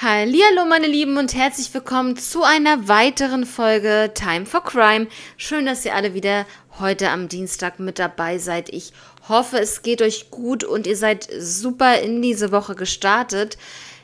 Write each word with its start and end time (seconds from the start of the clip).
Hallo 0.00 0.64
meine 0.64 0.86
Lieben 0.86 1.16
und 1.16 1.34
herzlich 1.34 1.74
willkommen 1.74 2.16
zu 2.16 2.44
einer 2.44 2.86
weiteren 2.86 3.44
Folge 3.44 4.12
Time 4.14 4.46
for 4.46 4.62
Crime. 4.62 5.08
Schön, 5.36 5.66
dass 5.66 5.84
ihr 5.84 5.92
alle 5.92 6.14
wieder 6.14 6.46
heute 6.78 7.10
am 7.10 7.26
Dienstag 7.26 7.80
mit 7.80 7.98
dabei 7.98 8.38
seid. 8.38 8.68
Ich 8.68 8.92
hoffe, 9.28 9.58
es 9.58 9.82
geht 9.82 10.00
euch 10.00 10.30
gut 10.30 10.62
und 10.62 10.86
ihr 10.86 10.96
seid 10.96 11.28
super 11.40 11.98
in 11.98 12.22
diese 12.22 12.52
Woche 12.52 12.76
gestartet. 12.76 13.58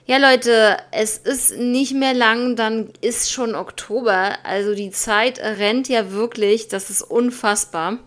Ja 0.04 0.16
Leute, 0.16 0.78
es 0.90 1.16
ist 1.16 1.58
nicht 1.58 1.94
mehr 1.94 2.12
lang, 2.12 2.56
dann 2.56 2.90
ist 3.00 3.30
schon 3.30 3.54
Oktober. 3.54 4.38
Also 4.42 4.74
die 4.74 4.90
Zeit 4.90 5.38
rennt 5.38 5.88
ja 5.88 6.10
wirklich, 6.10 6.66
das 6.66 6.90
ist 6.90 7.02
unfassbar. 7.02 8.00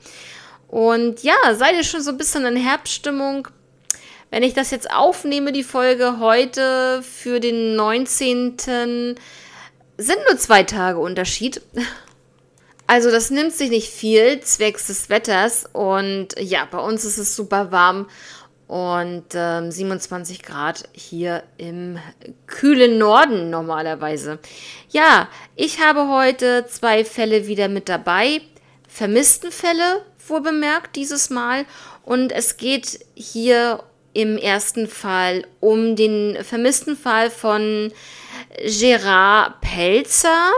Und 0.67 1.23
ja, 1.23 1.35
seid 1.53 1.75
ihr 1.75 1.85
schon 1.85 2.01
so 2.01 2.11
ein 2.11 2.17
bisschen 2.17 2.45
in 2.45 2.57
Herbststimmung? 2.57 3.47
Wenn 4.29 4.43
ich 4.43 4.53
das 4.53 4.71
jetzt 4.71 4.91
aufnehme, 4.91 5.51
die 5.51 5.63
Folge 5.63 6.19
heute 6.19 7.01
für 7.01 7.39
den 7.39 7.75
19. 7.75 8.57
sind 9.97 10.17
nur 10.29 10.37
zwei 10.37 10.63
Tage 10.63 10.99
Unterschied. 10.99 11.61
Also 12.89 13.11
das 13.11 13.31
nimmt 13.31 13.51
sich 13.51 13.69
nicht 13.69 13.89
viel 13.89 14.39
zwecks 14.39 14.87
des 14.87 15.09
Wetters 15.09 15.65
und 15.73 16.29
ja, 16.39 16.65
bei 16.71 16.77
uns 16.77 17.03
ist 17.03 17.17
es 17.17 17.35
super 17.35 17.69
warm 17.73 18.07
und 18.67 19.25
ähm, 19.33 19.71
27 19.71 20.41
Grad 20.41 20.87
hier 20.93 21.43
im 21.57 21.99
kühlen 22.45 22.97
Norden 22.97 23.49
normalerweise. 23.49 24.39
Ja, 24.89 25.27
ich 25.57 25.81
habe 25.81 26.07
heute 26.07 26.65
zwei 26.69 27.03
Fälle 27.03 27.47
wieder 27.47 27.67
mit 27.67 27.89
dabei. 27.89 28.39
Vermissten 28.87 29.51
Fälle, 29.51 30.05
wohl 30.25 30.39
bemerkt, 30.39 30.95
dieses 30.95 31.29
Mal. 31.29 31.65
Und 32.03 32.31
es 32.31 32.55
geht 32.55 32.99
hier 33.15 33.83
im 34.17 34.35
ersten 34.35 34.87
Fall 34.87 35.45
um 35.59 35.95
den 35.95 36.43
vermissten 36.43 36.97
Fall 36.97 37.29
von 37.29 37.93
Gerard 38.65 39.61
Pelzer 39.61 40.49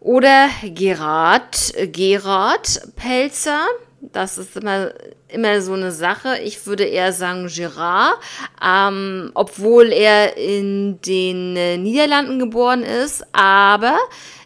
oder 0.00 0.48
Gerard, 0.64 1.74
Gerard 1.92 2.80
Pelzer. 2.96 3.66
Das 4.00 4.38
ist 4.38 4.56
immer, 4.56 4.92
immer 5.28 5.60
so 5.60 5.74
eine 5.74 5.92
Sache. 5.92 6.38
Ich 6.38 6.66
würde 6.66 6.84
eher 6.84 7.12
sagen 7.12 7.48
Gerard, 7.54 8.14
ähm, 8.64 9.30
obwohl 9.34 9.92
er 9.92 10.38
in 10.38 10.98
den 11.02 11.54
äh, 11.58 11.76
Niederlanden 11.76 12.38
geboren 12.38 12.82
ist. 12.82 13.22
Aber 13.32 13.98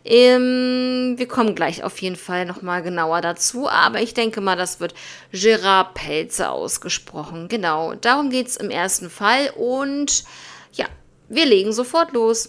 ähm, 0.04 1.14
wir 1.16 1.26
kommen 1.26 1.54
gleich 1.54 1.82
auf 1.82 2.00
jeden 2.02 2.16
Fall 2.16 2.44
nochmal 2.44 2.82
genauer 2.82 3.22
dazu, 3.22 3.68
aber 3.68 4.02
ich 4.02 4.12
denke 4.12 4.40
mal, 4.42 4.56
das 4.56 4.78
wird 4.78 4.94
Gerard 5.32 5.94
Pelze 5.94 6.50
ausgesprochen. 6.50 7.48
Genau, 7.48 7.94
darum 7.94 8.28
geht 8.28 8.48
es 8.48 8.56
im 8.56 8.70
ersten 8.70 9.08
Fall 9.08 9.50
und 9.56 10.24
ja, 10.72 10.86
wir 11.28 11.46
legen 11.46 11.72
sofort 11.72 12.12
los. 12.12 12.48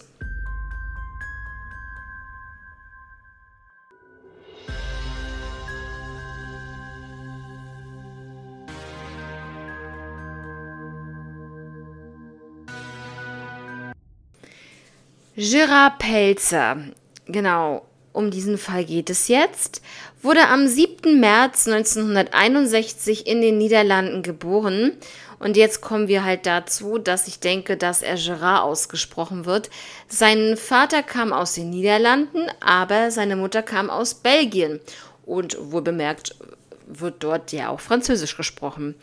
Gerard 15.38 15.98
Pelzer 15.98 16.78
Genau, 17.26 17.84
um 18.12 18.30
diesen 18.30 18.56
Fall 18.56 18.84
geht 18.84 19.10
es 19.10 19.28
jetzt. 19.28 19.82
Wurde 20.22 20.48
am 20.48 20.66
7. 20.66 21.20
März 21.20 21.66
1961 21.68 23.26
in 23.26 23.40
den 23.40 23.58
Niederlanden 23.58 24.22
geboren. 24.22 24.92
Und 25.38 25.56
jetzt 25.56 25.82
kommen 25.82 26.08
wir 26.08 26.24
halt 26.24 26.46
dazu, 26.46 26.96
dass 26.96 27.28
ich 27.28 27.40
denke, 27.40 27.76
dass 27.76 28.00
er 28.00 28.16
Gerard 28.16 28.62
ausgesprochen 28.62 29.44
wird. 29.44 29.68
Sein 30.08 30.56
Vater 30.56 31.02
kam 31.02 31.32
aus 31.32 31.54
den 31.54 31.68
Niederlanden, 31.68 32.46
aber 32.60 33.10
seine 33.10 33.36
Mutter 33.36 33.62
kam 33.62 33.90
aus 33.90 34.14
Belgien. 34.14 34.80
Und 35.26 35.56
wohl 35.60 35.82
bemerkt 35.82 36.36
wird 36.86 37.16
dort 37.22 37.52
ja 37.52 37.68
auch 37.68 37.80
Französisch 37.80 38.36
gesprochen. 38.36 38.94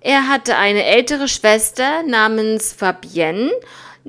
Er 0.00 0.28
hatte 0.28 0.56
eine 0.56 0.84
ältere 0.84 1.28
Schwester 1.28 2.02
namens 2.04 2.72
Fabienne 2.72 3.50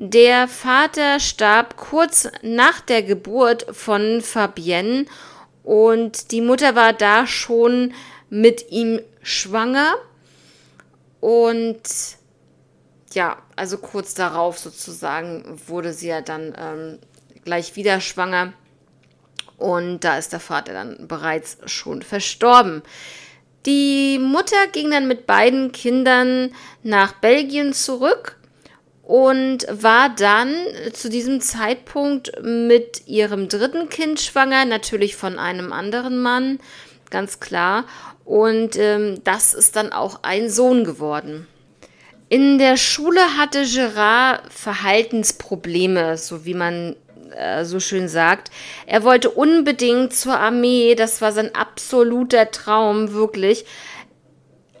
der 0.00 0.46
Vater 0.46 1.18
starb 1.18 1.76
kurz 1.76 2.28
nach 2.42 2.78
der 2.78 3.02
Geburt 3.02 3.66
von 3.72 4.20
Fabienne 4.20 5.06
und 5.64 6.30
die 6.30 6.40
Mutter 6.40 6.76
war 6.76 6.92
da 6.92 7.26
schon 7.26 7.92
mit 8.30 8.70
ihm 8.70 9.00
schwanger 9.24 9.96
und 11.18 11.80
ja, 13.12 13.38
also 13.56 13.78
kurz 13.78 14.14
darauf 14.14 14.60
sozusagen 14.60 15.60
wurde 15.66 15.92
sie 15.92 16.06
ja 16.06 16.20
dann 16.20 16.54
ähm, 16.56 16.98
gleich 17.44 17.74
wieder 17.74 18.00
schwanger 18.00 18.52
und 19.56 20.04
da 20.04 20.16
ist 20.16 20.32
der 20.32 20.38
Vater 20.38 20.74
dann 20.74 21.08
bereits 21.08 21.58
schon 21.66 22.02
verstorben. 22.02 22.82
Die 23.66 24.20
Mutter 24.20 24.68
ging 24.70 24.92
dann 24.92 25.08
mit 25.08 25.26
beiden 25.26 25.72
Kindern 25.72 26.54
nach 26.84 27.14
Belgien 27.14 27.72
zurück 27.72 28.37
und 29.08 29.66
war 29.70 30.10
dann 30.10 30.54
zu 30.92 31.08
diesem 31.08 31.40
Zeitpunkt 31.40 32.30
mit 32.42 33.06
ihrem 33.06 33.48
dritten 33.48 33.88
Kind 33.88 34.20
schwanger, 34.20 34.66
natürlich 34.66 35.16
von 35.16 35.38
einem 35.38 35.72
anderen 35.72 36.18
Mann, 36.18 36.60
ganz 37.08 37.40
klar. 37.40 37.86
Und 38.26 38.76
ähm, 38.76 39.22
das 39.24 39.54
ist 39.54 39.76
dann 39.76 39.94
auch 39.94 40.20
ein 40.24 40.50
Sohn 40.50 40.84
geworden. 40.84 41.46
In 42.28 42.58
der 42.58 42.76
Schule 42.76 43.38
hatte 43.38 43.64
Gerard 43.64 44.42
Verhaltensprobleme, 44.52 46.18
so 46.18 46.44
wie 46.44 46.52
man 46.52 46.94
äh, 47.34 47.64
so 47.64 47.80
schön 47.80 48.08
sagt. 48.08 48.50
Er 48.84 49.04
wollte 49.04 49.30
unbedingt 49.30 50.12
zur 50.12 50.38
Armee, 50.38 50.94
das 50.94 51.22
war 51.22 51.32
sein 51.32 51.54
absoluter 51.54 52.50
Traum, 52.50 53.14
wirklich. 53.14 53.64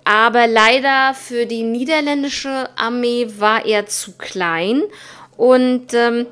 Aber 0.08 0.46
leider 0.46 1.12
für 1.12 1.44
die 1.44 1.62
niederländische 1.62 2.70
Armee 2.76 3.26
war 3.36 3.66
er 3.66 3.84
zu 3.84 4.16
klein 4.16 4.84
und 5.36 5.92
ähm, 5.92 6.26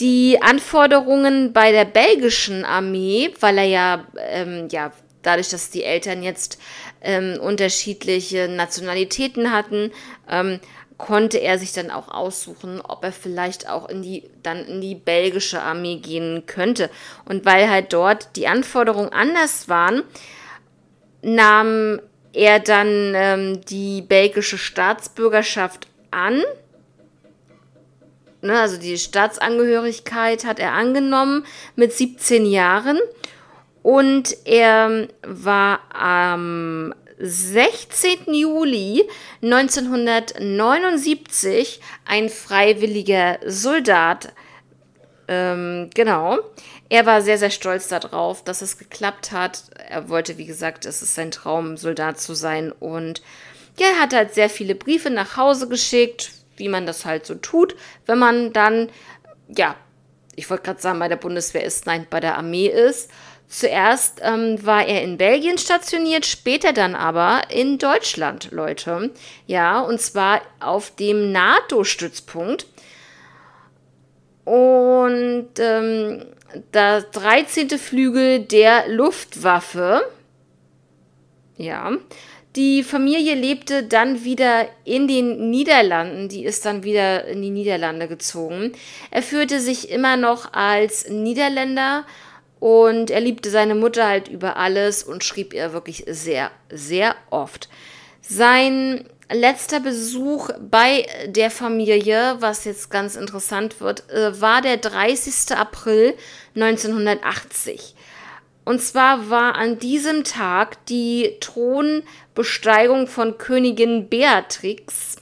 die 0.00 0.42
Anforderungen 0.42 1.52
bei 1.52 1.70
der 1.70 1.84
belgischen 1.84 2.64
Armee, 2.64 3.32
weil 3.38 3.58
er 3.58 3.64
ja, 3.64 4.06
ähm, 4.18 4.66
ja 4.72 4.90
dadurch, 5.22 5.50
dass 5.50 5.70
die 5.70 5.84
Eltern 5.84 6.24
jetzt 6.24 6.58
ähm, 7.00 7.38
unterschiedliche 7.40 8.48
Nationalitäten 8.48 9.52
hatten, 9.52 9.92
ähm, 10.28 10.58
konnte 10.98 11.38
er 11.38 11.60
sich 11.60 11.72
dann 11.72 11.92
auch 11.92 12.08
aussuchen, 12.08 12.80
ob 12.80 13.04
er 13.04 13.12
vielleicht 13.12 13.68
auch 13.68 13.88
in 13.88 14.02
die 14.02 14.28
dann 14.42 14.66
in 14.66 14.80
die 14.80 14.96
belgische 14.96 15.62
Armee 15.62 15.98
gehen 15.98 16.42
könnte. 16.46 16.90
Und 17.26 17.44
weil 17.44 17.70
halt 17.70 17.92
dort 17.92 18.34
die 18.34 18.48
Anforderungen 18.48 19.12
anders 19.12 19.68
waren, 19.68 20.02
nahm 21.22 22.00
er 22.32 22.60
dann 22.60 23.12
ähm, 23.14 23.60
die 23.62 24.02
belgische 24.02 24.58
Staatsbürgerschaft 24.58 25.88
an. 26.10 26.42
Ne, 28.40 28.60
also 28.60 28.78
die 28.78 28.98
Staatsangehörigkeit 28.98 30.44
hat 30.44 30.58
er 30.58 30.72
angenommen 30.72 31.46
mit 31.76 31.92
17 31.92 32.44
Jahren. 32.46 32.98
Und 33.82 34.36
er 34.44 35.06
war 35.22 35.80
am 35.92 36.92
16. 37.18 38.34
Juli 38.34 39.08
1979 39.42 41.80
ein 42.04 42.28
freiwilliger 42.28 43.38
Soldat. 43.46 44.32
Ähm, 45.28 45.88
genau. 45.94 46.40
Er 46.92 47.06
war 47.06 47.22
sehr, 47.22 47.38
sehr 47.38 47.48
stolz 47.48 47.88
darauf, 47.88 48.44
dass 48.44 48.60
es 48.60 48.76
geklappt 48.76 49.32
hat. 49.32 49.62
Er 49.88 50.10
wollte, 50.10 50.36
wie 50.36 50.44
gesagt, 50.44 50.84
es 50.84 51.00
ist 51.00 51.14
sein 51.14 51.30
Traum, 51.30 51.78
Soldat 51.78 52.20
zu 52.20 52.34
sein. 52.34 52.70
Und 52.70 53.22
ja, 53.78 53.86
er 53.94 54.00
hat 54.02 54.12
halt 54.12 54.34
sehr 54.34 54.50
viele 54.50 54.74
Briefe 54.74 55.08
nach 55.08 55.38
Hause 55.38 55.70
geschickt, 55.70 56.32
wie 56.58 56.68
man 56.68 56.84
das 56.84 57.06
halt 57.06 57.24
so 57.24 57.34
tut, 57.34 57.76
wenn 58.04 58.18
man 58.18 58.52
dann, 58.52 58.90
ja, 59.48 59.74
ich 60.36 60.50
wollte 60.50 60.64
gerade 60.64 60.82
sagen, 60.82 60.98
bei 60.98 61.08
der 61.08 61.16
Bundeswehr 61.16 61.64
ist, 61.64 61.86
nein, 61.86 62.06
bei 62.10 62.20
der 62.20 62.36
Armee 62.36 62.68
ist. 62.68 63.10
Zuerst 63.48 64.20
ähm, 64.22 64.58
war 64.62 64.86
er 64.86 65.00
in 65.00 65.16
Belgien 65.16 65.56
stationiert, 65.56 66.26
später 66.26 66.74
dann 66.74 66.94
aber 66.94 67.40
in 67.48 67.78
Deutschland, 67.78 68.50
Leute. 68.50 69.12
Ja, 69.46 69.80
und 69.80 69.98
zwar 69.98 70.42
auf 70.60 70.94
dem 70.94 71.32
NATO-Stützpunkt. 71.32 72.66
Und 74.44 75.48
ähm, 75.58 76.26
das 76.72 77.10
13. 77.10 77.70
Flügel 77.78 78.40
der 78.40 78.88
Luftwaffe. 78.88 80.02
Ja. 81.56 81.92
Die 82.56 82.82
Familie 82.82 83.34
lebte 83.34 83.82
dann 83.82 84.24
wieder 84.24 84.66
in 84.84 85.08
den 85.08 85.50
Niederlanden. 85.50 86.28
Die 86.28 86.44
ist 86.44 86.66
dann 86.66 86.84
wieder 86.84 87.24
in 87.24 87.40
die 87.40 87.50
Niederlande 87.50 88.08
gezogen. 88.08 88.72
Er 89.10 89.22
führte 89.22 89.58
sich 89.58 89.88
immer 89.88 90.18
noch 90.18 90.52
als 90.52 91.08
Niederländer 91.08 92.04
und 92.60 93.10
er 93.10 93.20
liebte 93.20 93.48
seine 93.48 93.74
Mutter 93.74 94.06
halt 94.06 94.28
über 94.28 94.56
alles 94.56 95.02
und 95.02 95.24
schrieb 95.24 95.54
ihr 95.54 95.72
wirklich 95.72 96.04
sehr, 96.06 96.50
sehr 96.70 97.16
oft. 97.30 97.70
Sein 98.20 99.06
letzter 99.32 99.80
Besuch 99.80 100.50
bei 100.60 101.06
der 101.26 101.50
Familie, 101.50 102.36
was 102.40 102.64
jetzt 102.64 102.90
ganz 102.90 103.16
interessant 103.16 103.80
wird, 103.80 104.08
äh, 104.10 104.40
war 104.40 104.62
der 104.62 104.76
30. 104.76 105.56
April 105.56 106.14
1980. 106.54 107.94
Und 108.64 108.80
zwar 108.80 109.28
war 109.28 109.56
an 109.56 109.78
diesem 109.78 110.24
Tag 110.24 110.86
die 110.86 111.36
Thronbesteigung 111.40 113.08
von 113.08 113.36
Königin 113.38 114.08
Beatrix, 114.08 115.16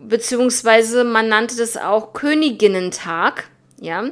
beziehungsweise 0.00 1.04
man 1.04 1.28
nannte 1.28 1.56
das 1.56 1.76
auch 1.76 2.12
Königinnentag, 2.12 3.48
ja. 3.80 4.04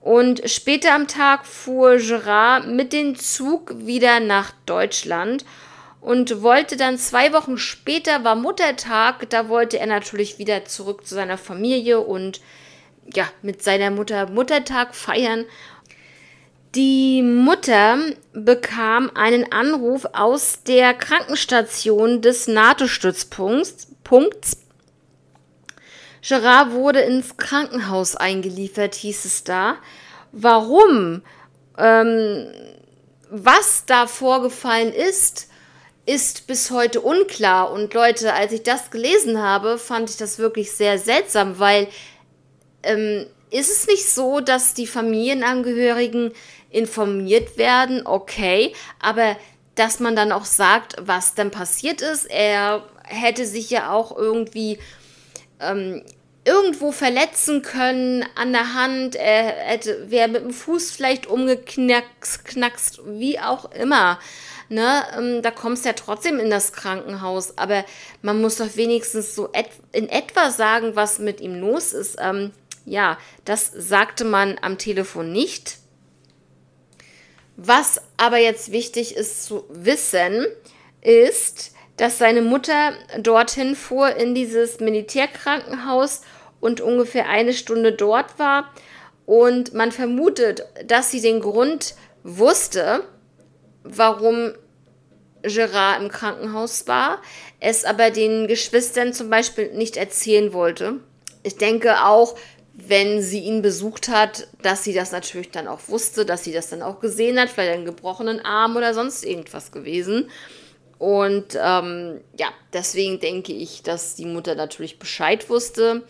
Und 0.00 0.48
später 0.48 0.94
am 0.94 1.08
Tag 1.08 1.44
fuhr 1.44 1.96
Gerard 1.96 2.68
mit 2.68 2.92
dem 2.92 3.16
Zug 3.16 3.74
wieder 3.76 4.20
nach 4.20 4.52
Deutschland 4.64 5.44
und 6.00 6.42
wollte 6.42 6.76
dann 6.76 6.98
zwei 6.98 7.32
Wochen 7.32 7.58
später 7.58 8.24
war 8.24 8.34
Muttertag, 8.34 9.28
da 9.30 9.48
wollte 9.48 9.78
er 9.78 9.86
natürlich 9.86 10.38
wieder 10.38 10.64
zurück 10.64 11.06
zu 11.06 11.14
seiner 11.14 11.38
Familie 11.38 12.00
und 12.00 12.40
ja, 13.14 13.28
mit 13.42 13.62
seiner 13.62 13.90
Mutter 13.90 14.30
Muttertag 14.30 14.94
feiern. 14.94 15.44
Die 16.74 17.22
Mutter 17.22 17.98
bekam 18.32 19.10
einen 19.14 19.52
Anruf 19.52 20.06
aus 20.12 20.62
der 20.62 20.94
Krankenstation 20.94 22.22
des 22.22 22.46
NATO-Stützpunkts. 22.46 23.88
Gerard 26.22 26.72
wurde 26.72 27.00
ins 27.00 27.36
Krankenhaus 27.36 28.14
eingeliefert, 28.14 28.94
hieß 28.94 29.24
es 29.24 29.42
da. 29.42 29.76
Warum? 30.32 31.22
Ähm, 31.76 32.46
was 33.30 33.84
da 33.86 34.06
vorgefallen 34.06 34.92
ist, 34.92 35.49
ist 36.06 36.46
bis 36.46 36.70
heute 36.70 37.00
unklar. 37.00 37.70
Und 37.70 37.94
Leute, 37.94 38.32
als 38.32 38.52
ich 38.52 38.62
das 38.62 38.90
gelesen 38.90 39.40
habe, 39.42 39.78
fand 39.78 40.10
ich 40.10 40.16
das 40.16 40.38
wirklich 40.38 40.72
sehr 40.72 40.98
seltsam, 40.98 41.58
weil 41.58 41.88
ähm, 42.82 43.26
ist 43.50 43.70
es 43.70 43.86
nicht 43.86 44.08
so, 44.08 44.40
dass 44.40 44.74
die 44.74 44.86
Familienangehörigen 44.86 46.32
informiert 46.70 47.58
werden, 47.58 48.06
okay, 48.06 48.72
aber 49.00 49.36
dass 49.74 50.00
man 50.00 50.14
dann 50.14 50.32
auch 50.32 50.44
sagt, 50.44 50.96
was 51.00 51.34
denn 51.34 51.50
passiert 51.50 52.00
ist. 52.00 52.26
Er 52.30 52.84
hätte 53.04 53.46
sich 53.46 53.70
ja 53.70 53.92
auch 53.92 54.16
irgendwie 54.16 54.78
ähm, 55.60 56.02
irgendwo 56.44 56.92
verletzen 56.92 57.62
können 57.62 58.24
an 58.34 58.52
der 58.52 58.74
Hand, 58.74 59.16
er 59.16 59.44
hätte, 59.44 60.10
wäre 60.10 60.28
mit 60.28 60.42
dem 60.42 60.52
Fuß 60.52 60.90
vielleicht 60.90 61.26
umgeknackst, 61.26 63.00
wie 63.06 63.38
auch 63.38 63.70
immer 63.72 64.18
ne, 64.70 65.04
ähm, 65.18 65.42
da 65.42 65.50
kommst 65.50 65.84
du 65.84 65.88
ja 65.88 65.94
trotzdem 65.94 66.38
in 66.38 66.48
das 66.48 66.72
Krankenhaus, 66.72 67.58
aber 67.58 67.84
man 68.22 68.40
muss 68.40 68.56
doch 68.56 68.76
wenigstens 68.76 69.34
so 69.34 69.50
et 69.52 69.68
in 69.92 70.08
etwa 70.08 70.50
sagen, 70.50 70.96
was 70.96 71.18
mit 71.18 71.40
ihm 71.40 71.60
los 71.60 71.92
ist. 71.92 72.16
Ähm, 72.20 72.52
ja, 72.86 73.18
das 73.44 73.70
sagte 73.74 74.24
man 74.24 74.58
am 74.62 74.78
Telefon 74.78 75.32
nicht. 75.32 75.78
Was 77.56 78.00
aber 78.16 78.38
jetzt 78.38 78.72
wichtig 78.72 79.16
ist 79.16 79.44
zu 79.44 79.64
wissen, 79.68 80.46
ist, 81.02 81.74
dass 81.98 82.16
seine 82.16 82.40
Mutter 82.40 82.94
dorthin 83.18 83.76
fuhr 83.76 84.16
in 84.16 84.34
dieses 84.34 84.80
Militärkrankenhaus 84.80 86.22
und 86.60 86.80
ungefähr 86.80 87.28
eine 87.28 87.52
Stunde 87.52 87.92
dort 87.92 88.38
war. 88.38 88.72
Und 89.26 89.74
man 89.74 89.92
vermutet, 89.92 90.64
dass 90.86 91.10
sie 91.10 91.20
den 91.20 91.40
Grund 91.40 91.94
wusste, 92.22 93.04
warum 93.82 94.52
Gerard 95.42 96.02
im 96.02 96.08
Krankenhaus 96.08 96.86
war, 96.86 97.20
es 97.60 97.84
aber 97.84 98.10
den 98.10 98.46
Geschwistern 98.46 99.12
zum 99.12 99.30
Beispiel 99.30 99.72
nicht 99.72 99.96
erzählen 99.96 100.52
wollte. 100.52 101.00
Ich 101.42 101.56
denke 101.56 102.04
auch, 102.04 102.36
wenn 102.74 103.22
sie 103.22 103.40
ihn 103.40 103.62
besucht 103.62 104.08
hat, 104.08 104.48
dass 104.62 104.84
sie 104.84 104.92
das 104.92 105.12
natürlich 105.12 105.50
dann 105.50 105.68
auch 105.68 105.80
wusste, 105.88 106.24
dass 106.24 106.44
sie 106.44 106.52
das 106.52 106.70
dann 106.70 106.82
auch 106.82 107.00
gesehen 107.00 107.38
hat, 107.38 107.50
vielleicht 107.50 107.74
einen 107.74 107.84
gebrochenen 107.84 108.44
Arm 108.44 108.76
oder 108.76 108.94
sonst 108.94 109.24
irgendwas 109.24 109.72
gewesen. 109.72 110.30
Und 110.98 111.58
ähm, 111.60 112.20
ja, 112.38 112.48
deswegen 112.72 113.20
denke 113.20 113.52
ich, 113.52 113.82
dass 113.82 114.16
die 114.16 114.26
Mutter 114.26 114.54
natürlich 114.54 114.98
Bescheid 114.98 115.48
wusste. 115.48 116.02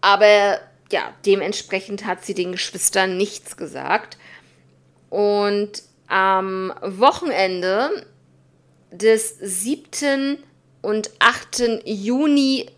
Aber 0.00 0.60
ja, 0.90 1.14
dementsprechend 1.26 2.04
hat 2.04 2.24
sie 2.24 2.34
den 2.34 2.52
Geschwistern 2.52 3.16
nichts 3.16 3.56
gesagt. 3.56 4.18
Und 5.12 5.82
am 6.06 6.72
Wochenende 6.80 8.06
des 8.90 9.36
7. 9.38 10.38
und 10.80 11.10
8. 11.18 11.82
Juni 11.84 12.70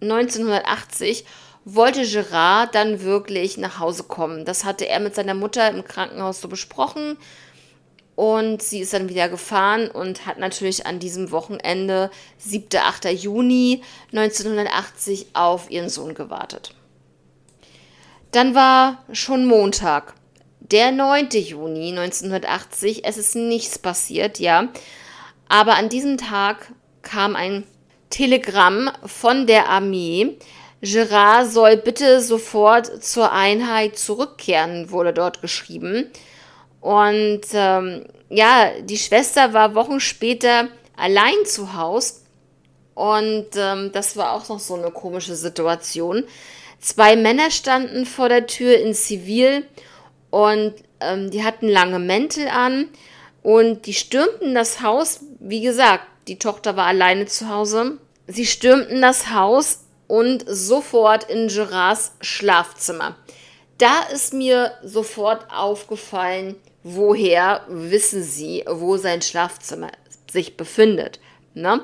1980 0.00 1.24
wollte 1.64 2.06
Gerard 2.06 2.76
dann 2.76 3.02
wirklich 3.02 3.58
nach 3.58 3.80
Hause 3.80 4.04
kommen. 4.04 4.44
Das 4.44 4.64
hatte 4.64 4.86
er 4.86 5.00
mit 5.00 5.16
seiner 5.16 5.34
Mutter 5.34 5.68
im 5.68 5.82
Krankenhaus 5.82 6.40
so 6.40 6.46
besprochen. 6.46 7.16
Und 8.14 8.62
sie 8.62 8.78
ist 8.78 8.92
dann 8.92 9.08
wieder 9.08 9.28
gefahren 9.28 9.90
und 9.90 10.26
hat 10.26 10.38
natürlich 10.38 10.86
an 10.86 11.00
diesem 11.00 11.32
Wochenende, 11.32 12.12
7. 12.38 12.68
8. 12.78 13.06
Juni 13.06 13.82
1980, 14.12 15.26
auf 15.32 15.72
ihren 15.72 15.88
Sohn 15.88 16.14
gewartet. 16.14 16.72
Dann 18.30 18.54
war 18.54 19.02
schon 19.12 19.44
Montag 19.44 20.14
der 20.70 20.92
9. 20.92 21.28
Juni 21.30 21.90
1980. 21.90 23.04
Es 23.04 23.16
ist 23.16 23.36
nichts 23.36 23.78
passiert, 23.78 24.38
ja. 24.38 24.68
Aber 25.48 25.76
an 25.76 25.88
diesem 25.88 26.16
Tag 26.16 26.72
kam 27.02 27.36
ein 27.36 27.64
Telegramm 28.10 28.90
von 29.04 29.46
der 29.46 29.68
Armee. 29.68 30.38
Gerard 30.80 31.50
soll 31.50 31.76
bitte 31.76 32.20
sofort 32.20 33.02
zur 33.02 33.32
Einheit 33.32 33.98
zurückkehren, 33.98 34.90
wurde 34.90 35.12
dort 35.12 35.40
geschrieben. 35.40 36.10
Und 36.80 37.42
ähm, 37.54 38.04
ja, 38.28 38.70
die 38.80 38.98
Schwester 38.98 39.52
war 39.52 39.74
Wochen 39.74 40.00
später 40.00 40.68
allein 40.96 41.46
zu 41.46 41.74
Hause. 41.74 42.16
Und 42.94 43.48
ähm, 43.56 43.90
das 43.92 44.16
war 44.16 44.32
auch 44.32 44.48
noch 44.48 44.60
so 44.60 44.74
eine 44.74 44.90
komische 44.90 45.34
Situation. 45.34 46.24
Zwei 46.78 47.16
Männer 47.16 47.50
standen 47.50 48.06
vor 48.06 48.28
der 48.28 48.46
Tür 48.46 48.78
in 48.78 48.94
Zivil 48.94 49.64
und 50.34 50.74
ähm, 50.98 51.30
die 51.30 51.44
hatten 51.44 51.68
lange 51.68 52.00
Mäntel 52.00 52.48
an 52.48 52.88
und 53.44 53.86
die 53.86 53.94
stürmten 53.94 54.52
das 54.52 54.82
Haus. 54.82 55.20
Wie 55.38 55.60
gesagt, 55.60 56.02
die 56.26 56.40
Tochter 56.40 56.76
war 56.76 56.86
alleine 56.86 57.26
zu 57.26 57.48
Hause. 57.48 57.98
Sie 58.26 58.44
stürmten 58.44 59.00
das 59.00 59.30
Haus 59.30 59.84
und 60.08 60.44
sofort 60.48 61.30
in 61.30 61.46
Gerards 61.46 62.16
Schlafzimmer. 62.20 63.16
Da 63.78 64.02
ist 64.12 64.34
mir 64.34 64.72
sofort 64.82 65.46
aufgefallen, 65.52 66.56
woher 66.82 67.60
wissen 67.68 68.24
Sie, 68.24 68.64
wo 68.66 68.96
sein 68.96 69.22
Schlafzimmer 69.22 69.92
sich 70.32 70.56
befindet. 70.56 71.20
Ne? 71.54 71.80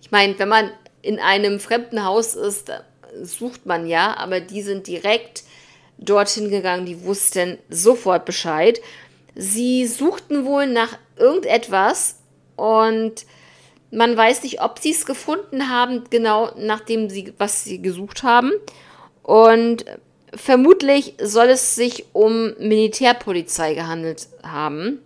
Ich 0.00 0.10
meine, 0.10 0.38
wenn 0.38 0.48
man 0.48 0.70
in 1.02 1.18
einem 1.18 1.60
fremden 1.60 2.02
Haus 2.02 2.34
ist, 2.34 2.72
sucht 3.20 3.66
man 3.66 3.86
ja, 3.86 4.16
aber 4.16 4.40
die 4.40 4.62
sind 4.62 4.86
direkt 4.86 5.42
dorthin 5.98 6.50
gegangen, 6.50 6.86
die 6.86 7.04
wussten 7.04 7.58
sofort 7.68 8.24
Bescheid. 8.24 8.80
Sie 9.34 9.86
suchten 9.86 10.44
wohl 10.44 10.66
nach 10.66 10.98
irgendetwas 11.16 12.16
und 12.56 13.26
man 13.90 14.16
weiß 14.16 14.42
nicht, 14.42 14.60
ob 14.60 14.78
sie 14.78 14.90
es 14.90 15.06
gefunden 15.06 15.70
haben, 15.70 16.04
genau 16.10 16.52
nachdem 16.56 17.08
sie, 17.08 17.32
was 17.38 17.64
sie 17.64 17.80
gesucht 17.80 18.22
haben. 18.22 18.52
Und 19.22 19.84
vermutlich 20.34 21.14
soll 21.20 21.48
es 21.48 21.74
sich 21.74 22.06
um 22.12 22.54
Militärpolizei 22.58 23.74
gehandelt 23.74 24.28
haben. 24.42 25.00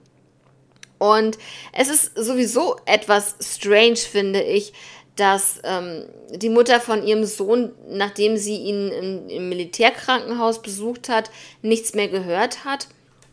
Und 0.98 1.38
es 1.72 1.88
ist 1.88 2.16
sowieso 2.16 2.76
etwas 2.86 3.36
strange, 3.40 3.96
finde 3.96 4.42
ich, 4.42 4.72
dass 5.16 5.60
ähm, 5.64 6.04
die 6.30 6.48
Mutter 6.48 6.80
von 6.80 7.06
ihrem 7.06 7.24
Sohn, 7.24 7.72
nachdem 7.88 8.36
sie 8.36 8.56
ihn 8.56 8.88
im, 8.88 9.28
im, 9.28 9.48
Militärkrankenhaus 9.48 10.62
besucht 10.62 11.08
hat, 11.08 11.30
nichts 11.60 11.94
mehr 11.94 12.08
gehört 12.08 12.64
hat 12.64 12.88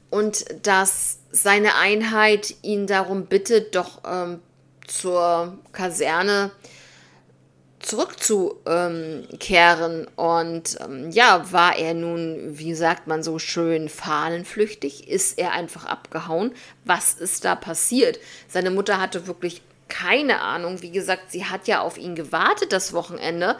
und 0.10 0.46
dass 0.64 1.20
seine 1.32 1.76
Einheit 1.76 2.56
ihn 2.64 2.88
darum 2.88 3.28
bittet, 3.28 3.76
doch 3.76 4.02
ähm, 4.06 4.40
zur 4.88 5.58
Kaserne 5.72 6.52
zurückzukehren. 7.80 10.08
Und 10.16 10.78
ähm, 10.82 11.12
ja, 11.12 11.52
war 11.52 11.78
er 11.78 11.94
nun, 11.94 12.58
wie 12.58 12.74
sagt 12.74 13.08
man 13.08 13.24
so 13.24 13.40
schön, 13.40 13.88
fahnenflüchtig? 13.88 15.08
Ist 15.08 15.40
er 15.40 15.54
einfach 15.54 15.86
abgehauen? 15.86 16.52
Was 16.84 17.14
ist 17.14 17.46
da 17.46 17.56
passiert? 17.56 18.20
Seine 18.48 18.72
Mutter 18.72 19.00
hatte 19.00 19.28
wirklich 19.28 19.62
keine 19.90 20.42
Ahnung. 20.42 20.82
Wie 20.82 20.92
gesagt, 20.92 21.32
sie 21.32 21.46
hat 21.46 21.68
ja 21.68 21.82
auf 21.82 21.98
ihn 21.98 22.16
gewartet 22.16 22.72
das 22.72 22.94
Wochenende. 22.94 23.58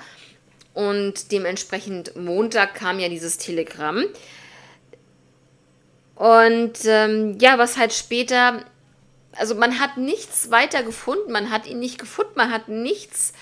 Und 0.74 1.32
dementsprechend 1.32 2.16
Montag 2.16 2.76
kam 2.76 3.00
ja 3.00 3.10
dieses 3.10 3.38
Telegramm. 3.38 4.06
Und 6.16 6.86
ähm, 6.86 7.38
ja, 7.40 7.58
was 7.58 7.78
halt 7.78 7.94
später 7.94 8.64
also 9.40 9.56
man 9.56 9.80
hat 9.80 9.98
nichts 9.98 10.52
weiter 10.52 10.84
gefunden, 10.84 11.32
man 11.32 11.50
hat 11.50 11.66
ihn 11.66 11.80
nicht 11.80 11.98
gefunden, 11.98 12.34
man 12.36 12.52
hat 12.52 12.68
nichts 12.68 13.34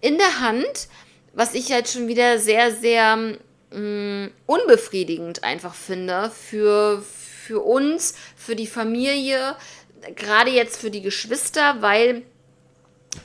in 0.00 0.18
der 0.18 0.40
Hand, 0.40 0.88
was 1.32 1.54
ich 1.54 1.72
halt 1.72 1.88
schon 1.88 2.08
wieder 2.08 2.38
sehr, 2.38 2.72
sehr 2.72 3.16
mh, 3.16 3.78
mm, 3.78 4.30
unbefriedigend 4.46 5.44
einfach 5.44 5.74
finde 5.74 6.30
für, 6.30 7.02
für 7.02 7.60
uns, 7.60 8.14
für 8.36 8.56
die 8.56 8.66
Familie, 8.66 9.56
gerade 10.16 10.50
jetzt 10.50 10.80
für 10.80 10.90
die 10.90 11.02
Geschwister, 11.02 11.76
weil 11.80 12.22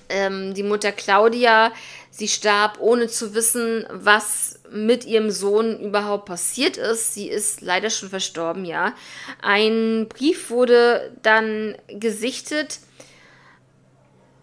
ähm, 0.09 0.53
die 0.53 0.63
Mutter 0.63 0.91
Claudia, 0.91 1.71
sie 2.11 2.27
starb 2.27 2.79
ohne 2.79 3.07
zu 3.07 3.33
wissen, 3.33 3.85
was 3.89 4.59
mit 4.71 5.05
ihrem 5.05 5.31
Sohn 5.31 5.79
überhaupt 5.79 6.25
passiert 6.25 6.77
ist. 6.77 7.13
Sie 7.13 7.27
ist 7.27 7.61
leider 7.61 7.89
schon 7.89 8.09
verstorben, 8.09 8.65
ja. 8.65 8.93
Ein 9.41 10.07
Brief 10.09 10.49
wurde 10.49 11.15
dann 11.21 11.75
gesichtet, 11.87 12.79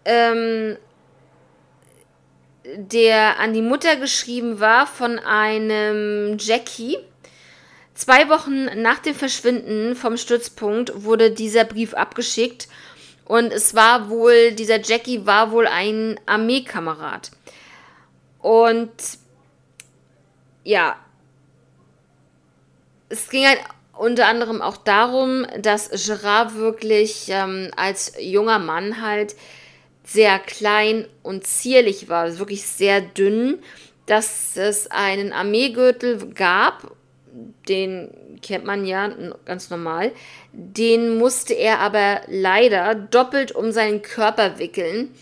ähm, 0.05 0.77
der 2.75 3.39
an 3.39 3.53
die 3.53 3.61
Mutter 3.61 3.95
geschrieben 3.95 4.59
war 4.59 4.87
von 4.87 5.19
einem 5.19 6.37
Jackie. 6.39 6.97
Zwei 7.97 8.29
Wochen 8.29 8.65
nach 8.79 8.99
dem 8.99 9.15
Verschwinden 9.15 9.95
vom 9.95 10.17
Stützpunkt 10.17 11.03
wurde 11.03 11.31
dieser 11.31 11.63
Brief 11.63 11.95
abgeschickt 11.95 12.67
und 13.25 13.51
es 13.51 13.73
war 13.73 14.11
wohl, 14.11 14.51
dieser 14.51 14.79
Jackie 14.79 15.25
war 15.25 15.49
wohl 15.49 15.65
ein 15.65 16.19
Armeekamerad. 16.27 17.31
Und 18.37 18.91
ja, 20.63 20.95
es 23.09 23.31
ging 23.31 23.47
halt 23.47 23.61
unter 23.93 24.27
anderem 24.27 24.61
auch 24.61 24.77
darum, 24.77 25.47
dass 25.57 25.89
Gerard 25.89 26.53
wirklich 26.53 27.29
ähm, 27.29 27.71
als 27.75 28.13
junger 28.19 28.59
Mann 28.59 29.01
halt 29.01 29.35
sehr 30.03 30.37
klein 30.37 31.07
und 31.23 31.47
zierlich 31.47 32.09
war, 32.09 32.25
also 32.25 32.37
wirklich 32.37 32.67
sehr 32.67 33.01
dünn, 33.01 33.57
dass 34.05 34.55
es 34.55 34.85
einen 34.91 35.33
Armeegürtel 35.33 36.31
gab, 36.35 36.95
den 37.67 38.39
kennt 38.41 38.65
man 38.65 38.85
ja 38.85 39.11
ganz 39.45 39.69
normal, 39.69 40.11
den 40.51 41.17
musste 41.17 41.53
er 41.53 41.79
aber 41.79 42.21
leider 42.27 42.95
doppelt 42.95 43.51
um 43.51 43.71
seinen 43.71 44.01
Körper 44.01 44.59
wickeln, 44.59 45.13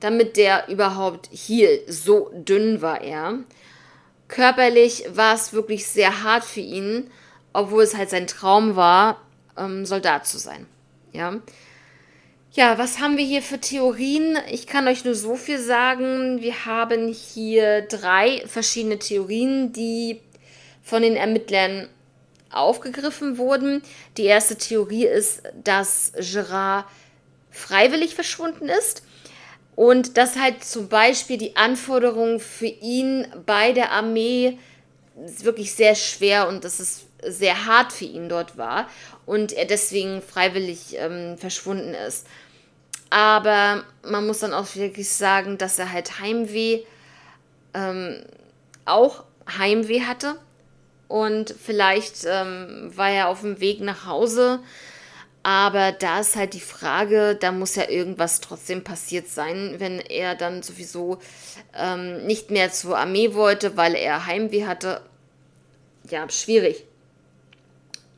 damit 0.00 0.36
der 0.36 0.68
überhaupt 0.68 1.28
hielt. 1.30 1.92
So 1.92 2.30
dünn 2.34 2.82
war 2.82 3.00
er. 3.02 3.38
Körperlich 4.28 5.04
war 5.12 5.34
es 5.34 5.52
wirklich 5.52 5.86
sehr 5.86 6.22
hart 6.22 6.44
für 6.44 6.60
ihn, 6.60 7.10
obwohl 7.52 7.82
es 7.82 7.96
halt 7.96 8.10
sein 8.10 8.26
Traum 8.26 8.76
war, 8.76 9.20
ähm, 9.56 9.84
Soldat 9.84 10.26
zu 10.26 10.38
sein. 10.38 10.66
Ja. 11.12 11.40
Ja, 12.52 12.78
was 12.78 12.98
haben 12.98 13.16
wir 13.16 13.24
hier 13.24 13.42
für 13.42 13.60
Theorien? 13.60 14.36
Ich 14.50 14.66
kann 14.66 14.88
euch 14.88 15.04
nur 15.04 15.14
so 15.14 15.36
viel 15.36 15.58
sagen. 15.58 16.40
Wir 16.40 16.66
haben 16.66 17.06
hier 17.08 17.82
drei 17.82 18.42
verschiedene 18.46 18.98
Theorien, 18.98 19.72
die 19.72 20.20
von 20.90 21.02
den 21.02 21.16
Ermittlern 21.16 21.88
aufgegriffen 22.50 23.38
wurden. 23.38 23.82
Die 24.16 24.24
erste 24.24 24.56
Theorie 24.56 25.06
ist, 25.06 25.42
dass 25.62 26.12
Gerard 26.16 26.84
freiwillig 27.50 28.14
verschwunden 28.14 28.68
ist 28.68 29.04
und 29.76 30.16
dass 30.16 30.36
halt 30.36 30.64
zum 30.64 30.88
Beispiel 30.88 31.38
die 31.38 31.56
Anforderungen 31.56 32.40
für 32.40 32.66
ihn 32.66 33.26
bei 33.46 33.72
der 33.72 33.92
Armee 33.92 34.58
wirklich 35.14 35.74
sehr 35.74 35.94
schwer 35.94 36.48
und 36.48 36.64
dass 36.64 36.80
es 36.80 37.06
sehr 37.24 37.66
hart 37.66 37.92
für 37.92 38.06
ihn 38.06 38.28
dort 38.28 38.56
war 38.56 38.88
und 39.26 39.52
er 39.52 39.66
deswegen 39.66 40.22
freiwillig 40.22 40.96
ähm, 40.96 41.38
verschwunden 41.38 41.94
ist. 41.94 42.26
Aber 43.10 43.84
man 44.08 44.26
muss 44.26 44.40
dann 44.40 44.52
auch 44.52 44.74
wirklich 44.74 45.08
sagen, 45.08 45.58
dass 45.58 45.78
er 45.78 45.92
halt 45.92 46.20
Heimweh, 46.20 46.80
ähm, 47.74 48.24
auch 48.84 49.24
Heimweh 49.58 50.02
hatte. 50.02 50.36
Und 51.10 51.52
vielleicht 51.60 52.24
ähm, 52.24 52.92
war 52.94 53.10
er 53.10 53.28
auf 53.30 53.40
dem 53.40 53.58
Weg 53.58 53.80
nach 53.80 54.06
Hause. 54.06 54.60
Aber 55.42 55.90
da 55.90 56.20
ist 56.20 56.36
halt 56.36 56.54
die 56.54 56.60
Frage, 56.60 57.34
da 57.34 57.50
muss 57.50 57.74
ja 57.74 57.88
irgendwas 57.88 58.40
trotzdem 58.40 58.84
passiert 58.84 59.26
sein, 59.26 59.74
wenn 59.78 59.98
er 59.98 60.36
dann 60.36 60.62
sowieso 60.62 61.18
ähm, 61.76 62.24
nicht 62.26 62.52
mehr 62.52 62.70
zur 62.70 62.96
Armee 62.96 63.34
wollte, 63.34 63.76
weil 63.76 63.96
er 63.96 64.26
Heimweh 64.26 64.66
hatte. 64.66 65.00
Ja, 66.08 66.30
schwierig. 66.30 66.84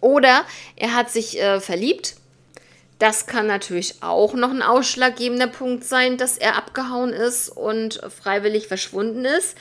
Oder 0.03 0.45
er 0.77 0.95
hat 0.95 1.11
sich 1.11 1.41
äh, 1.41 1.61
verliebt. 1.61 2.17
Das 2.99 3.27
kann 3.27 3.47
natürlich 3.47 4.03
auch 4.03 4.35
noch 4.35 4.51
ein 4.51 4.61
ausschlaggebender 4.61 5.47
Punkt 5.47 5.85
sein, 5.85 6.19
dass 6.19 6.37
er 6.37 6.57
abgehauen 6.57 7.15
ist 7.15 7.49
und 7.49 8.03
freiwillig 8.15 8.69
verschwunden 8.69 9.25
ist. 9.25 9.57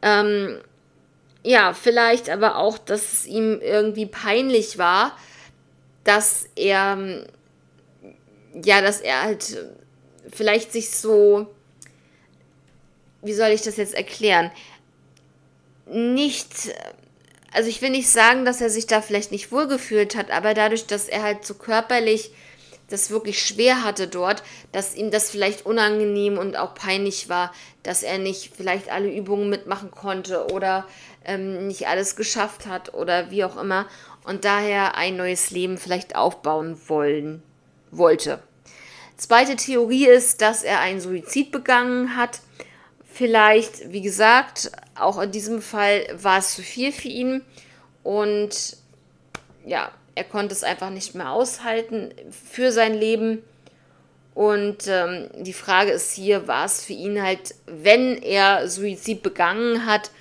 Ähm, 0.00 0.58
ja, 1.42 1.72
vielleicht 1.72 2.28
aber 2.28 2.56
auch, 2.56 2.78
dass 2.78 3.12
es 3.12 3.26
ihm 3.26 3.60
irgendwie 3.60 4.06
peinlich 4.06 4.78
war, 4.78 5.16
dass 6.04 6.46
er, 6.54 7.26
ja, 8.62 8.82
dass 8.82 9.00
er 9.00 9.22
halt 9.22 9.58
vielleicht 10.30 10.72
sich 10.72 10.90
so, 10.90 11.46
wie 13.22 13.34
soll 13.34 13.50
ich 13.50 13.62
das 13.62 13.76
jetzt 13.76 13.94
erklären, 13.94 14.50
nicht 15.86 16.72
also 17.52 17.68
ich 17.68 17.82
will 17.82 17.90
nicht 17.90 18.08
sagen, 18.08 18.44
dass 18.44 18.60
er 18.60 18.70
sich 18.70 18.86
da 18.86 19.02
vielleicht 19.02 19.32
nicht 19.32 19.50
wohlgefühlt 19.50 20.16
hat, 20.16 20.30
aber 20.30 20.54
dadurch, 20.54 20.86
dass 20.86 21.08
er 21.08 21.22
halt 21.22 21.44
so 21.44 21.54
körperlich 21.54 22.30
das 22.88 23.10
wirklich 23.10 23.44
schwer 23.44 23.84
hatte 23.84 24.08
dort, 24.08 24.42
dass 24.72 24.96
ihm 24.96 25.10
das 25.10 25.30
vielleicht 25.30 25.64
unangenehm 25.64 26.38
und 26.38 26.56
auch 26.56 26.74
peinlich 26.74 27.28
war, 27.28 27.52
dass 27.82 28.02
er 28.02 28.18
nicht 28.18 28.52
vielleicht 28.56 28.90
alle 28.90 29.12
Übungen 29.12 29.48
mitmachen 29.48 29.90
konnte 29.90 30.48
oder 30.52 30.86
ähm, 31.24 31.66
nicht 31.66 31.88
alles 31.88 32.16
geschafft 32.16 32.66
hat 32.66 32.94
oder 32.94 33.30
wie 33.30 33.44
auch 33.44 33.56
immer 33.56 33.86
und 34.24 34.44
daher 34.44 34.96
ein 34.96 35.16
neues 35.16 35.50
Leben 35.50 35.78
vielleicht 35.78 36.16
aufbauen 36.16 36.80
wollen 36.88 37.42
wollte. 37.90 38.42
Zweite 39.16 39.56
Theorie 39.56 40.06
ist, 40.06 40.40
dass 40.40 40.62
er 40.62 40.80
einen 40.80 41.00
Suizid 41.00 41.52
begangen 41.52 42.16
hat 42.16 42.40
Vielleicht, 43.12 43.92
wie 43.92 44.02
gesagt, 44.02 44.70
auch 44.94 45.20
in 45.20 45.32
diesem 45.32 45.60
Fall 45.60 46.06
war 46.14 46.38
es 46.38 46.54
zu 46.54 46.62
viel 46.62 46.92
für 46.92 47.08
ihn 47.08 47.42
und 48.04 48.76
ja, 49.66 49.90
er 50.14 50.24
konnte 50.24 50.54
es 50.54 50.62
einfach 50.62 50.90
nicht 50.90 51.14
mehr 51.14 51.30
aushalten 51.30 52.14
für 52.30 52.72
sein 52.72 52.94
Leben. 52.94 53.42
Und 54.32 54.86
ähm, 54.86 55.28
die 55.38 55.52
Frage 55.52 55.90
ist 55.90 56.12
hier, 56.12 56.46
war 56.46 56.64
es 56.64 56.84
für 56.84 56.92
ihn 56.92 57.20
halt, 57.20 57.54
wenn 57.66 58.16
er 58.22 58.68
Suizid 58.68 59.22
begangen 59.22 59.86
hat, 59.86 60.12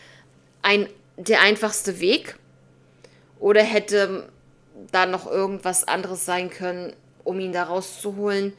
ein, 0.61 0.87
der 1.17 1.41
einfachste 1.41 1.99
Weg? 1.99 2.35
Oder 3.39 3.63
hätte 3.63 4.29
da 4.91 5.05
noch 5.05 5.27
irgendwas 5.27 5.87
anderes 5.87 6.25
sein 6.25 6.49
können, 6.49 6.93
um 7.23 7.39
ihn 7.39 7.53
da 7.53 7.63
rauszuholen? 7.63 8.53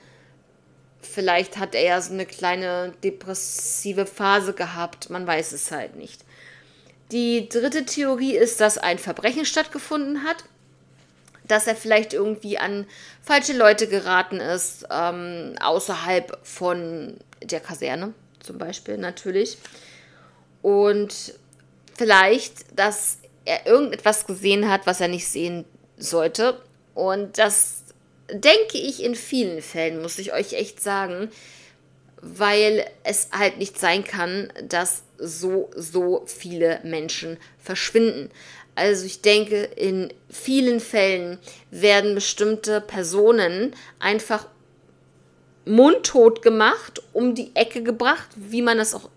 Vielleicht 1.01 1.57
hat 1.57 1.75
er 1.75 1.83
ja 1.83 2.01
so 2.01 2.13
eine 2.13 2.27
kleine 2.27 2.93
depressive 3.03 4.07
Phase 4.07 4.53
gehabt, 4.53 5.11
man 5.11 5.27
weiß 5.27 5.53
es 5.53 5.71
halt 5.71 5.97
nicht. 5.97 6.25
Die 7.11 7.49
dritte 7.49 7.85
Theorie 7.85 8.37
ist, 8.37 8.61
dass 8.61 8.79
ein 8.79 8.99
Verbrechen 8.99 9.45
stattgefunden 9.45 10.25
hat, 10.25 10.45
dass 11.49 11.67
er 11.67 11.75
vielleicht 11.75 12.13
irgendwie 12.13 12.59
an 12.59 12.87
falsche 13.23 13.55
Leute 13.55 13.89
geraten 13.89 14.37
ist, 14.37 14.87
ähm, 14.91 15.57
außerhalb 15.61 16.39
von 16.45 17.17
der 17.43 17.61
Kaserne 17.61 18.15
zum 18.39 18.59
Beispiel 18.59 18.99
natürlich. 18.99 19.59
Und 20.63 21.35
vielleicht, 22.01 22.79
dass 22.79 23.19
er 23.45 23.67
irgendetwas 23.67 24.27
gesehen 24.27 24.71
hat, 24.71 24.87
was 24.87 25.03
er 25.03 25.09
nicht 25.09 25.29
sehen 25.29 25.67
sollte. 25.99 26.59
Und 26.95 27.37
dass 27.37 27.85
denke 28.33 28.79
ich 28.79 29.03
in 29.03 29.15
vielen 29.15 29.61
Fällen, 29.61 30.01
muss 30.01 30.19
ich 30.19 30.33
euch 30.33 30.55
echt 30.55 30.81
sagen, 30.81 31.29
weil 32.23 32.87
es 33.05 33.29
halt 33.33 33.59
nicht 33.59 33.79
sein 33.79 34.03
kann, 34.03 34.51
dass 34.63 35.03
so, 35.19 35.69
so 35.77 36.25
viele 36.27 36.81
Menschen 36.85 37.37
verschwinden. 37.59 38.31
Also 38.77 39.05
ich 39.05 39.21
denke, 39.21 39.65
in 39.65 40.11
vielen 40.31 40.81
Fällen 40.81 41.39
werden 41.71 42.15
bestimmte 42.15 42.81
Personen 42.81 43.75
einfach 43.99 44.47
mundtot 45.67 46.41
gemacht, 46.41 47.03
um 47.13 47.35
die 47.35 47.55
Ecke 47.55 47.83
gebracht, 47.83 48.29
wie 48.37 48.63
man 48.63 48.79
das 48.79 48.95
auch 48.95 49.11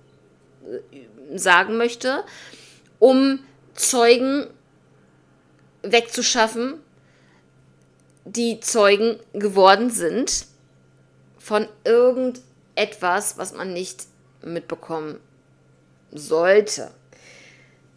äh, 0.65 1.37
sagen 1.37 1.77
möchte, 1.77 2.25
um 3.03 3.39
Zeugen 3.75 4.47
wegzuschaffen, 5.81 6.75
die 8.23 8.61
Zeugen 8.61 9.19
geworden 9.33 9.89
sind 9.89 10.45
von 11.37 11.67
irgendetwas, 11.83 13.37
was 13.37 13.53
man 13.53 13.73
nicht 13.73 14.05
mitbekommen 14.41 15.19
sollte. 16.13 16.91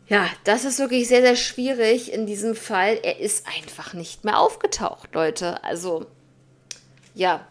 Ja, 0.09 0.29
das 0.43 0.65
ist 0.65 0.81
wirklich 0.81 1.07
sehr, 1.07 1.23
sehr 1.23 1.37
schwierig 1.37 2.13
in 2.13 2.27
diesem 2.27 2.57
Fall. 2.57 2.99
Er 3.05 3.21
ist 3.21 3.47
einfach 3.47 3.95
nicht 3.95 4.25
mehr 4.25 4.41
aufgetaucht, 4.41 5.15
Leute. 5.15 5.63
Also, 5.63 6.07
ja, 7.15 7.47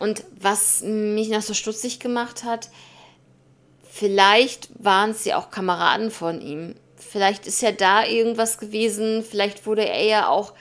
und 0.00 0.24
was 0.40 0.82
mich 0.82 1.28
noch 1.28 1.42
so 1.42 1.54
stutzig 1.54 2.00
gemacht 2.00 2.42
hat, 2.42 2.68
vielleicht 3.94 4.70
waren 4.76 5.10
es 5.10 5.24
ja 5.24 5.38
auch 5.38 5.52
Kameraden 5.52 6.10
von 6.10 6.40
ihm. 6.40 6.74
Vielleicht 6.96 7.46
ist 7.46 7.62
ja 7.62 7.70
da 7.70 8.04
irgendwas 8.04 8.58
gewesen, 8.58 9.22
vielleicht 9.22 9.66
wurde 9.66 9.88
er 9.88 10.04
ja 10.04 10.28
auch, 10.28 10.52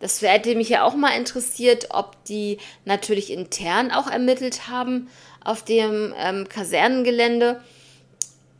das 0.00 0.20
hätte 0.20 0.56
mich 0.56 0.68
ja 0.68 0.82
auch 0.82 0.96
mal 0.96 1.16
interessiert, 1.16 1.90
ob 1.90 2.24
die 2.24 2.58
natürlich 2.84 3.30
intern 3.30 3.92
auch 3.92 4.10
ermittelt 4.10 4.66
haben 4.66 5.08
auf 5.44 5.64
dem 5.64 6.12
ähm, 6.18 6.48
Kasernengelände. 6.48 7.62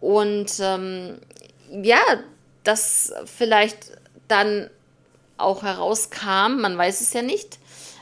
Und 0.01 0.53
ähm, 0.61 1.19
ja, 1.83 2.01
das 2.63 3.13
vielleicht 3.25 3.91
dann 4.29 4.71
auch 5.37 5.65
herauskam, 5.65 6.61
man 6.61 6.79
weiß 6.79 7.01
es 7.01 7.13
ja 7.13 7.23
nicht, 7.23 7.59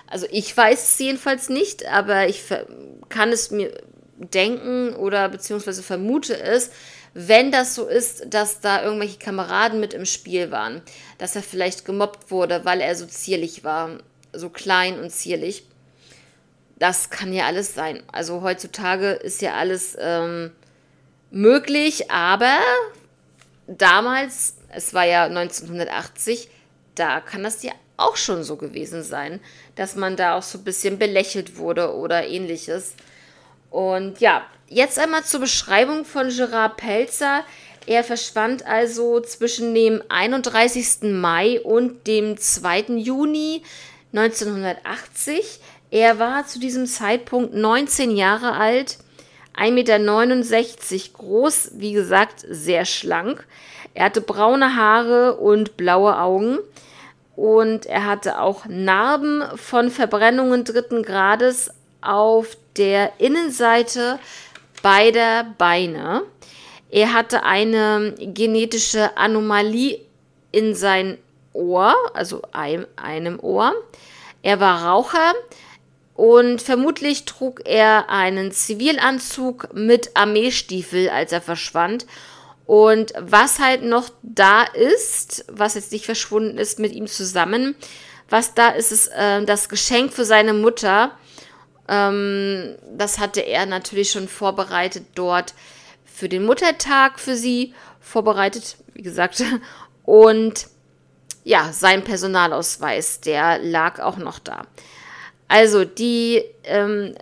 also 0.06 0.26
ich 0.30 0.54
weiß 0.54 0.82
es 0.82 0.98
jedenfalls 0.98 1.48
nicht, 1.48 1.86
aber 1.86 2.28
ich 2.28 2.42
kann 3.08 3.30
es 3.30 3.50
mir 3.50 3.72
denken 4.20 4.94
oder 4.94 5.28
beziehungsweise 5.28 5.82
vermute 5.82 6.38
es, 6.38 6.70
wenn 7.14 7.50
das 7.50 7.74
so 7.74 7.86
ist, 7.88 8.26
dass 8.32 8.60
da 8.60 8.84
irgendwelche 8.84 9.18
Kameraden 9.18 9.80
mit 9.80 9.94
im 9.94 10.04
Spiel 10.04 10.50
waren, 10.50 10.82
dass 11.18 11.34
er 11.34 11.42
vielleicht 11.42 11.84
gemobbt 11.84 12.30
wurde, 12.30 12.64
weil 12.64 12.80
er 12.80 12.94
so 12.94 13.06
zierlich 13.06 13.64
war, 13.64 13.98
so 14.32 14.48
klein 14.48 15.00
und 15.00 15.10
zierlich. 15.10 15.64
Das 16.78 17.10
kann 17.10 17.32
ja 17.32 17.46
alles 17.46 17.74
sein. 17.74 18.02
Also 18.12 18.42
heutzutage 18.42 19.10
ist 19.10 19.42
ja 19.42 19.54
alles 19.54 19.96
ähm, 19.98 20.52
möglich, 21.30 22.10
aber 22.10 22.58
damals, 23.66 24.56
es 24.68 24.94
war 24.94 25.04
ja 25.04 25.24
1980, 25.24 26.48
da 26.94 27.20
kann 27.20 27.42
das 27.42 27.62
ja 27.62 27.72
auch 27.96 28.16
schon 28.16 28.44
so 28.44 28.56
gewesen 28.56 29.02
sein, 29.02 29.40
dass 29.74 29.94
man 29.94 30.16
da 30.16 30.36
auch 30.36 30.42
so 30.42 30.58
ein 30.58 30.64
bisschen 30.64 30.98
belächelt 30.98 31.56
wurde 31.56 31.94
oder 31.94 32.26
ähnliches. 32.26 32.94
Und 33.70 34.20
ja, 34.20 34.44
jetzt 34.68 34.98
einmal 34.98 35.24
zur 35.24 35.40
Beschreibung 35.40 36.04
von 36.04 36.28
Gerard 36.28 36.76
Pelzer. 36.76 37.44
Er 37.86 38.04
verschwand 38.04 38.66
also 38.66 39.20
zwischen 39.20 39.74
dem 39.74 40.02
31. 40.08 41.10
Mai 41.12 41.60
und 41.60 42.06
dem 42.06 42.36
2. 42.36 42.96
Juni 42.96 43.62
1980. 44.12 45.60
Er 45.90 46.18
war 46.18 46.46
zu 46.46 46.60
diesem 46.60 46.86
Zeitpunkt 46.86 47.54
19 47.54 48.16
Jahre 48.16 48.52
alt, 48.52 48.98
1,69 49.56 49.72
Meter 49.72 51.08
groß, 51.14 51.72
wie 51.74 51.92
gesagt, 51.92 52.44
sehr 52.48 52.84
schlank. 52.84 53.44
Er 53.94 54.04
hatte 54.04 54.20
braune 54.20 54.76
Haare 54.76 55.36
und 55.36 55.76
blaue 55.76 56.16
Augen 56.18 56.58
und 57.34 57.86
er 57.86 58.06
hatte 58.06 58.40
auch 58.40 58.66
Narben 58.66 59.42
von 59.56 59.90
Verbrennungen 59.90 60.64
dritten 60.64 61.02
Grades 61.02 61.72
auf 62.02 62.56
der 62.76 63.12
Innenseite 63.18 64.18
beider 64.82 65.46
Beine. 65.58 66.22
Er 66.90 67.12
hatte 67.12 67.44
eine 67.44 68.14
genetische 68.18 69.16
Anomalie 69.16 70.00
in 70.52 70.74
sein 70.74 71.18
Ohr, 71.52 71.94
also 72.14 72.42
ein, 72.52 72.86
einem 72.96 73.38
Ohr. 73.40 73.74
Er 74.42 74.60
war 74.60 74.86
Raucher 74.86 75.34
und 76.14 76.60
vermutlich 76.62 77.24
trug 77.24 77.60
er 77.64 78.08
einen 78.08 78.52
Zivilanzug 78.52 79.68
mit 79.74 80.16
Armeestiefel, 80.16 81.08
als 81.10 81.32
er 81.32 81.40
verschwand 81.40 82.06
und 82.70 83.12
was 83.18 83.58
halt 83.58 83.82
noch 83.82 84.10
da 84.22 84.62
ist, 84.62 85.44
was 85.48 85.74
jetzt 85.74 85.90
nicht 85.90 86.04
verschwunden 86.04 86.56
ist 86.56 86.78
mit 86.78 86.92
ihm 86.92 87.08
zusammen, 87.08 87.74
was 88.28 88.54
da 88.54 88.68
ist, 88.68 88.92
ist 88.92 89.08
äh, 89.08 89.44
das 89.44 89.68
Geschenk 89.68 90.12
für 90.12 90.24
seine 90.24 90.54
Mutter. 90.54 91.10
Ähm, 91.90 92.76
das 92.96 93.18
hatte 93.18 93.40
er 93.40 93.66
natürlich 93.66 94.12
schon 94.12 94.28
vorbereitet 94.28 95.04
dort 95.16 95.54
für 96.04 96.28
den 96.28 96.46
Muttertag 96.46 97.18
für 97.18 97.36
sie, 97.36 97.74
vorbereitet, 98.00 98.76
wie 98.94 99.02
gesagt. 99.02 99.42
Und 100.04 100.68
ja, 101.42 101.72
sein 101.72 102.04
Personalausweis, 102.04 103.20
der 103.20 103.58
lag 103.58 103.98
auch 103.98 104.18
noch 104.18 104.38
da. 104.38 104.62
Also 105.48 105.84
die 105.84 106.44
ähm, 106.64 107.16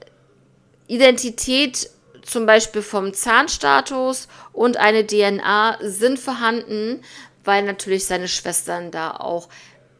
Identität 0.86 1.90
zum 2.22 2.44
Beispiel 2.44 2.82
vom 2.82 3.14
Zahnstatus 3.14 4.28
und 4.52 4.76
eine 4.76 5.06
DNA 5.06 5.78
sind 5.80 6.18
vorhanden, 6.18 7.02
weil 7.44 7.62
natürlich 7.62 8.04
seine 8.04 8.28
Schwestern 8.28 8.90
da 8.90 9.12
auch 9.12 9.48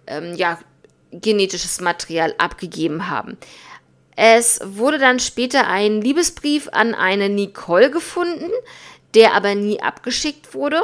ähm, 0.07 0.35
ja, 0.35 0.59
genetisches 1.11 1.81
Material 1.81 2.35
abgegeben 2.37 3.09
haben. 3.09 3.39
Es 4.21 4.59
wurde 4.65 4.99
dann 4.99 5.21
später 5.21 5.69
ein 5.69 6.01
Liebesbrief 6.01 6.69
an 6.73 6.93
eine 6.93 7.29
Nicole 7.29 7.89
gefunden, 7.89 8.51
der 9.15 9.33
aber 9.33 9.55
nie 9.55 9.81
abgeschickt 9.81 10.55
wurde. 10.55 10.83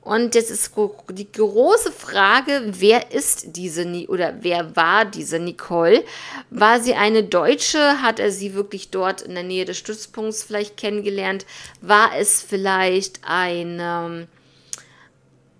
Und 0.00 0.34
jetzt 0.34 0.50
ist 0.50 0.72
die 1.10 1.30
große 1.30 1.92
Frage, 1.92 2.62
wer 2.64 3.12
ist 3.12 3.54
diese 3.54 3.84
Ni 3.84 4.08
oder 4.08 4.38
wer 4.40 4.74
war 4.74 5.04
diese 5.04 5.38
Nicole? 5.38 6.04
War 6.50 6.80
sie 6.80 6.94
eine 6.94 7.22
Deutsche? 7.22 8.02
Hat 8.02 8.18
er 8.18 8.32
sie 8.32 8.54
wirklich 8.54 8.90
dort 8.90 9.22
in 9.22 9.34
der 9.34 9.44
Nähe 9.44 9.66
des 9.66 9.78
Stützpunkts 9.78 10.42
vielleicht 10.42 10.76
kennengelernt? 10.76 11.46
War 11.80 12.16
es 12.18 12.42
vielleicht 12.42 13.20
eine, 13.22 14.26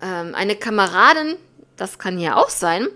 ähm, 0.01 0.35
eine 0.35 0.57
Kameradin? 0.57 1.37
Das 1.77 1.97
kann 1.97 2.19
ja 2.19 2.35
auch 2.35 2.49
sein. 2.49 2.89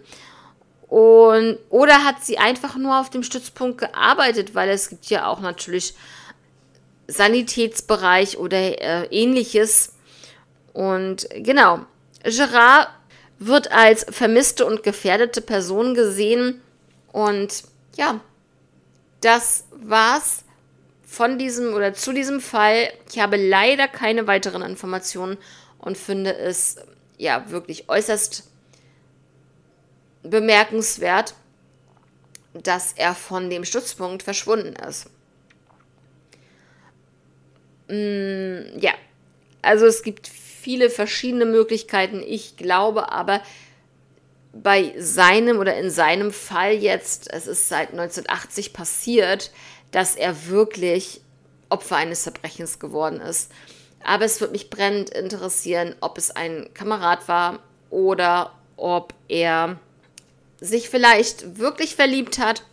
Und, 0.89 1.59
oder 1.69 2.03
hat 2.03 2.23
sie 2.23 2.39
einfach 2.39 2.75
nur 2.75 2.99
auf 2.99 3.09
dem 3.09 3.23
Stützpunkt 3.23 3.77
gearbeitet, 3.77 4.55
weil 4.55 4.69
es 4.69 4.89
gibt 4.89 5.05
ja 5.05 5.27
auch 5.27 5.39
natürlich 5.39 5.93
Sanitätsbereich 7.07 8.37
oder 8.37 8.57
äh, 8.57 9.05
ähnliches 9.11 9.93
und 10.73 11.27
genau, 11.35 11.85
Gerard 12.23 12.89
wird 13.37 13.71
als 13.71 14.05
vermisste 14.09 14.65
und 14.65 14.83
gefährdete 14.83 15.41
Person 15.41 15.93
gesehen. 15.93 16.61
Und 17.11 17.63
ja, 17.95 18.19
das 19.21 19.65
war's 19.71 20.43
von 21.05 21.37
diesem 21.37 21.73
oder 21.73 21.93
zu 21.93 22.13
diesem 22.13 22.39
Fall. 22.39 22.91
Ich 23.11 23.19
habe 23.19 23.37
leider 23.37 23.87
keine 23.87 24.27
weiteren 24.27 24.61
Informationen 24.61 25.37
und 25.79 25.97
finde 25.97 26.35
es 26.35 26.77
ja 27.17 27.49
wirklich 27.49 27.89
äußerst 27.89 28.49
bemerkenswert, 30.29 31.33
dass 32.53 32.93
er 32.93 33.15
von 33.15 33.49
dem 33.49 33.65
Stützpunkt 33.65 34.23
verschwunden 34.23 34.75
ist. 34.75 35.09
Mm, 37.87 38.79
ja, 38.79 38.93
also 39.61 39.85
es 39.85 40.03
gibt 40.03 40.27
viele 40.27 40.89
verschiedene 40.89 41.45
Möglichkeiten. 41.45 42.21
Ich 42.25 42.57
glaube 42.57 43.11
aber, 43.11 43.41
bei 44.51 44.93
seinem 44.97 45.59
oder 45.59 45.77
in 45.77 45.89
seinem 45.89 46.31
Fall 46.31 46.73
jetzt, 46.73 47.31
es 47.31 47.47
ist 47.47 47.69
seit 47.69 47.91
1980 47.91 48.73
passiert, 48.73 49.51
dass 49.91 50.15
er 50.15 50.47
wirklich 50.47 51.21
Opfer 51.69 51.97
eines 51.97 52.23
Verbrechens 52.23 52.79
geworden 52.79 53.21
ist. 53.21 53.51
Aber 54.03 54.25
es 54.25 54.39
würde 54.41 54.53
mich 54.53 54.69
brennend 54.69 55.11
interessieren, 55.11 55.95
ob 56.01 56.17
es 56.17 56.31
ein 56.31 56.69
Kamerad 56.73 57.27
war 57.27 57.59
oder 57.89 58.53
ob 58.75 59.13
er 59.27 59.77
sich 60.61 60.89
vielleicht 60.89 61.57
wirklich 61.57 61.95
verliebt 61.95 62.39
hat 62.39 62.63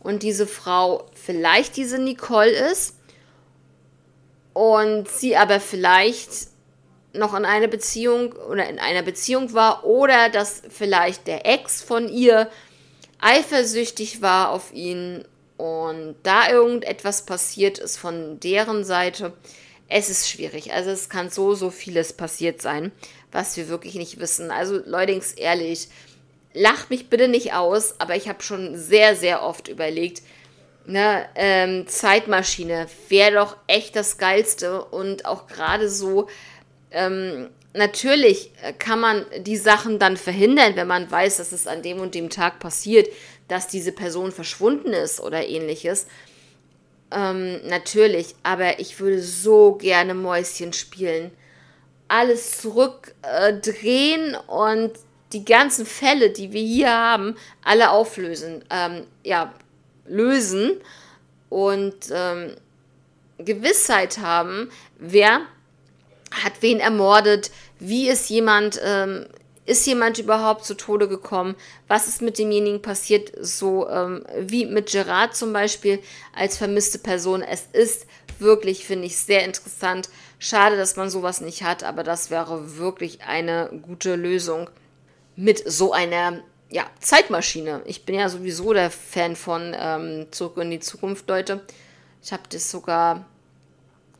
und 0.00 0.22
diese 0.22 0.46
Frau 0.46 1.08
vielleicht 1.14 1.76
diese 1.76 1.98
Nicole 1.98 2.50
ist 2.50 2.96
und 4.52 5.08
sie 5.08 5.36
aber 5.36 5.60
vielleicht 5.60 6.48
noch 7.12 7.34
in 7.34 7.44
einer 7.44 7.68
Beziehung 7.68 8.32
oder 8.32 8.68
in 8.68 8.78
einer 8.78 9.02
Beziehung 9.02 9.52
war 9.52 9.84
oder 9.84 10.28
dass 10.28 10.62
vielleicht 10.68 11.26
der 11.26 11.46
Ex 11.46 11.82
von 11.82 12.08
ihr 12.08 12.50
eifersüchtig 13.18 14.22
war 14.22 14.50
auf 14.50 14.72
ihn 14.72 15.24
und 15.56 16.16
da 16.22 16.50
irgendetwas 16.50 17.24
passiert 17.24 17.78
ist 17.78 17.96
von 17.96 18.38
deren 18.40 18.84
Seite. 18.84 19.32
Es 19.88 20.10
ist 20.10 20.28
schwierig. 20.28 20.72
Also 20.72 20.90
es 20.90 21.08
kann 21.08 21.30
so, 21.30 21.54
so 21.54 21.70
vieles 21.70 22.12
passiert 22.12 22.60
sein, 22.60 22.92
was 23.32 23.56
wir 23.56 23.68
wirklich 23.68 23.94
nicht 23.94 24.20
wissen. 24.20 24.50
Also 24.50 24.80
Leutings, 24.84 25.32
ehrlich, 25.32 25.88
lacht 26.56 26.90
mich 26.90 27.08
bitte 27.08 27.28
nicht 27.28 27.52
aus, 27.52 28.00
aber 28.00 28.16
ich 28.16 28.28
habe 28.28 28.42
schon 28.42 28.76
sehr, 28.76 29.14
sehr 29.14 29.42
oft 29.42 29.68
überlegt, 29.68 30.22
ne, 30.86 31.26
ähm, 31.34 31.86
Zeitmaschine 31.86 32.86
wäre 33.08 33.34
doch 33.34 33.56
echt 33.66 33.94
das 33.94 34.18
Geilste 34.18 34.84
und 34.84 35.26
auch 35.26 35.46
gerade 35.46 35.88
so 35.88 36.28
ähm, 36.90 37.50
natürlich 37.74 38.52
kann 38.78 39.00
man 39.00 39.26
die 39.38 39.56
Sachen 39.56 39.98
dann 39.98 40.16
verhindern, 40.16 40.76
wenn 40.76 40.86
man 40.86 41.10
weiß, 41.10 41.36
dass 41.36 41.52
es 41.52 41.66
an 41.66 41.82
dem 41.82 42.00
und 42.00 42.14
dem 42.14 42.30
Tag 42.30 42.58
passiert, 42.58 43.08
dass 43.48 43.68
diese 43.68 43.92
Person 43.92 44.32
verschwunden 44.32 44.92
ist 44.92 45.20
oder 45.20 45.46
ähnliches. 45.46 46.06
Ähm, 47.12 47.60
natürlich, 47.66 48.34
aber 48.42 48.80
ich 48.80 48.98
würde 48.98 49.22
so 49.22 49.74
gerne 49.74 50.14
Mäuschen 50.14 50.72
spielen. 50.72 51.30
Alles 52.08 52.60
zurückdrehen 52.60 54.34
äh, 54.34 54.38
und 54.50 54.92
die 55.32 55.44
ganzen 55.44 55.86
Fälle, 55.86 56.30
die 56.30 56.52
wir 56.52 56.62
hier 56.62 56.92
haben, 56.92 57.36
alle 57.62 57.90
auflösen. 57.90 58.64
Ähm, 58.70 59.06
ja, 59.24 59.52
lösen 60.06 60.72
und 61.48 61.94
ähm, 62.10 62.56
Gewissheit 63.38 64.18
haben, 64.18 64.70
wer 64.98 65.40
hat 66.30 66.54
wen 66.60 66.80
ermordet, 66.80 67.50
wie 67.78 68.08
ist 68.08 68.28
jemand, 68.30 68.80
ähm, 68.82 69.26
ist 69.64 69.86
jemand 69.86 70.18
überhaupt 70.18 70.64
zu 70.64 70.74
Tode 70.74 71.08
gekommen, 71.08 71.54
was 71.88 72.08
ist 72.08 72.22
mit 72.22 72.38
demjenigen 72.38 72.82
passiert, 72.82 73.32
so 73.40 73.88
ähm, 73.88 74.24
wie 74.38 74.66
mit 74.66 74.90
Gerard 74.90 75.36
zum 75.36 75.52
Beispiel 75.52 76.00
als 76.34 76.56
vermisste 76.56 76.98
Person. 76.98 77.42
Es 77.42 77.66
ist 77.72 78.06
wirklich, 78.38 78.86
finde 78.86 79.06
ich, 79.06 79.16
sehr 79.16 79.44
interessant. 79.44 80.08
Schade, 80.38 80.76
dass 80.76 80.96
man 80.96 81.10
sowas 81.10 81.40
nicht 81.40 81.62
hat, 81.62 81.82
aber 81.82 82.04
das 82.04 82.30
wäre 82.30 82.78
wirklich 82.78 83.22
eine 83.22 83.70
gute 83.82 84.14
Lösung 84.14 84.70
mit 85.36 85.62
so 85.70 85.92
einer 85.92 86.40
ja, 86.70 86.86
Zeitmaschine. 87.00 87.82
Ich 87.84 88.04
bin 88.04 88.16
ja 88.16 88.28
sowieso 88.28 88.72
der 88.72 88.90
Fan 88.90 89.36
von 89.36 89.74
ähm, 89.78 90.26
Zurück 90.30 90.56
in 90.58 90.70
die 90.70 90.80
Zukunft, 90.80 91.28
Leute. 91.28 91.60
Ich 92.22 92.32
habe 92.32 92.42
das 92.48 92.70
sogar 92.70 93.24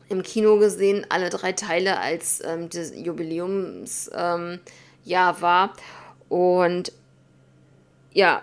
im 0.09 0.23
Kino 0.23 0.57
gesehen, 0.57 1.05
alle 1.09 1.29
drei 1.29 1.51
Teile, 1.51 1.99
als 1.99 2.41
ähm, 2.43 2.69
das 2.69 2.93
Jubiläumsjahr 2.95 4.49
ähm, 5.05 5.41
war. 5.41 5.73
Und 6.29 6.93
ja, 8.13 8.41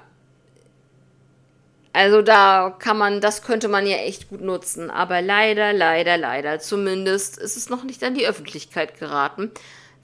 also 1.95 2.23
da 2.23 2.75
kann 2.79 2.99
man, 2.99 3.21
das 3.21 3.43
könnte 3.43 3.69
man 3.69 3.87
ja 3.87 3.97
echt 3.99 4.29
gut 4.29 4.41
nutzen. 4.41 4.91
Aber 4.91 5.23
leider, 5.23 5.73
leider, 5.73 6.19
leider, 6.19 6.59
zumindest 6.59 7.39
ist 7.39 7.57
es 7.57 7.71
noch 7.71 7.85
nicht 7.85 8.03
an 8.03 8.15
die 8.15 8.27
Öffentlichkeit 8.27 8.99
geraten. 8.99 9.53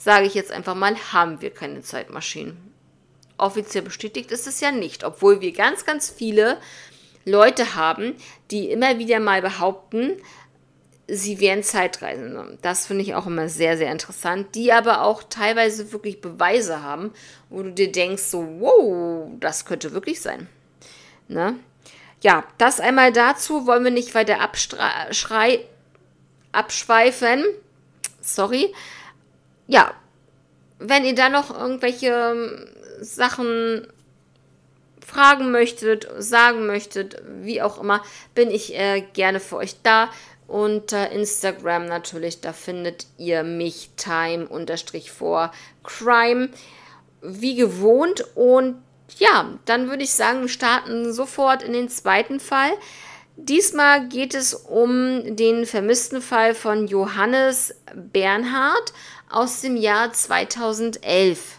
Sage 0.00 0.26
ich 0.26 0.32
jetzt 0.32 0.50
einfach 0.50 0.74
mal, 0.74 0.96
haben 1.12 1.42
wir 1.42 1.50
keine 1.50 1.82
Zeitmaschinen. 1.82 2.56
Offiziell 3.36 3.84
bestätigt 3.84 4.30
ist 4.30 4.46
es 4.46 4.60
ja 4.60 4.72
nicht, 4.72 5.04
obwohl 5.04 5.42
wir 5.42 5.52
ganz, 5.52 5.84
ganz 5.84 6.08
viele 6.08 6.56
Leute 7.26 7.74
haben, 7.74 8.14
die 8.50 8.70
immer 8.70 8.98
wieder 8.98 9.20
mal 9.20 9.42
behaupten, 9.42 10.16
sie 11.06 11.38
wären 11.38 11.62
Zeitreisende. 11.62 12.56
Das 12.62 12.86
finde 12.86 13.02
ich 13.02 13.14
auch 13.14 13.26
immer 13.26 13.50
sehr, 13.50 13.76
sehr 13.76 13.92
interessant, 13.92 14.54
die 14.54 14.72
aber 14.72 15.02
auch 15.02 15.22
teilweise 15.22 15.92
wirklich 15.92 16.22
Beweise 16.22 16.82
haben, 16.82 17.12
wo 17.50 17.62
du 17.62 17.70
dir 17.70 17.92
denkst, 17.92 18.22
so, 18.22 18.42
wow, 18.58 19.28
das 19.38 19.66
könnte 19.66 19.92
wirklich 19.92 20.22
sein. 20.22 20.48
Ne? 21.28 21.56
Ja, 22.22 22.44
das 22.56 22.80
einmal 22.80 23.12
dazu, 23.12 23.66
wollen 23.66 23.84
wir 23.84 23.90
nicht 23.90 24.14
weiter 24.14 24.40
abschrei 24.40 25.60
abschweifen. 26.52 27.44
Sorry. 28.22 28.72
Ja, 29.70 29.94
wenn 30.80 31.04
ihr 31.04 31.14
da 31.14 31.28
noch 31.28 31.56
irgendwelche 31.56 32.08
ähm, 32.08 32.66
Sachen 33.00 33.86
fragen 35.06 35.52
möchtet, 35.52 36.08
sagen 36.18 36.66
möchtet, 36.66 37.22
wie 37.42 37.62
auch 37.62 37.80
immer, 37.80 38.02
bin 38.34 38.50
ich 38.50 38.74
äh, 38.74 39.02
gerne 39.12 39.38
für 39.38 39.56
euch 39.56 39.76
da. 39.82 40.10
Unter 40.48 41.12
Instagram 41.12 41.86
natürlich, 41.86 42.40
da 42.40 42.52
findet 42.52 43.06
ihr 43.16 43.44
mich 43.44 43.90
time 43.96 44.48
vor 45.08 45.52
crime 45.84 46.48
wie 47.22 47.54
gewohnt 47.54 48.24
und 48.34 48.82
ja, 49.18 49.56
dann 49.66 49.88
würde 49.88 50.02
ich 50.02 50.10
sagen, 50.10 50.42
wir 50.42 50.48
starten 50.48 51.12
sofort 51.12 51.62
in 51.62 51.72
den 51.72 51.88
zweiten 51.88 52.40
Fall. 52.40 52.72
Diesmal 53.36 54.08
geht 54.08 54.34
es 54.34 54.52
um 54.52 55.36
den 55.36 55.66
vermissten 55.66 56.20
Fall 56.20 56.54
von 56.54 56.88
Johannes 56.88 57.74
Bernhard 57.94 58.92
aus 59.30 59.60
dem 59.60 59.76
Jahr 59.76 60.12
2011. 60.12 61.58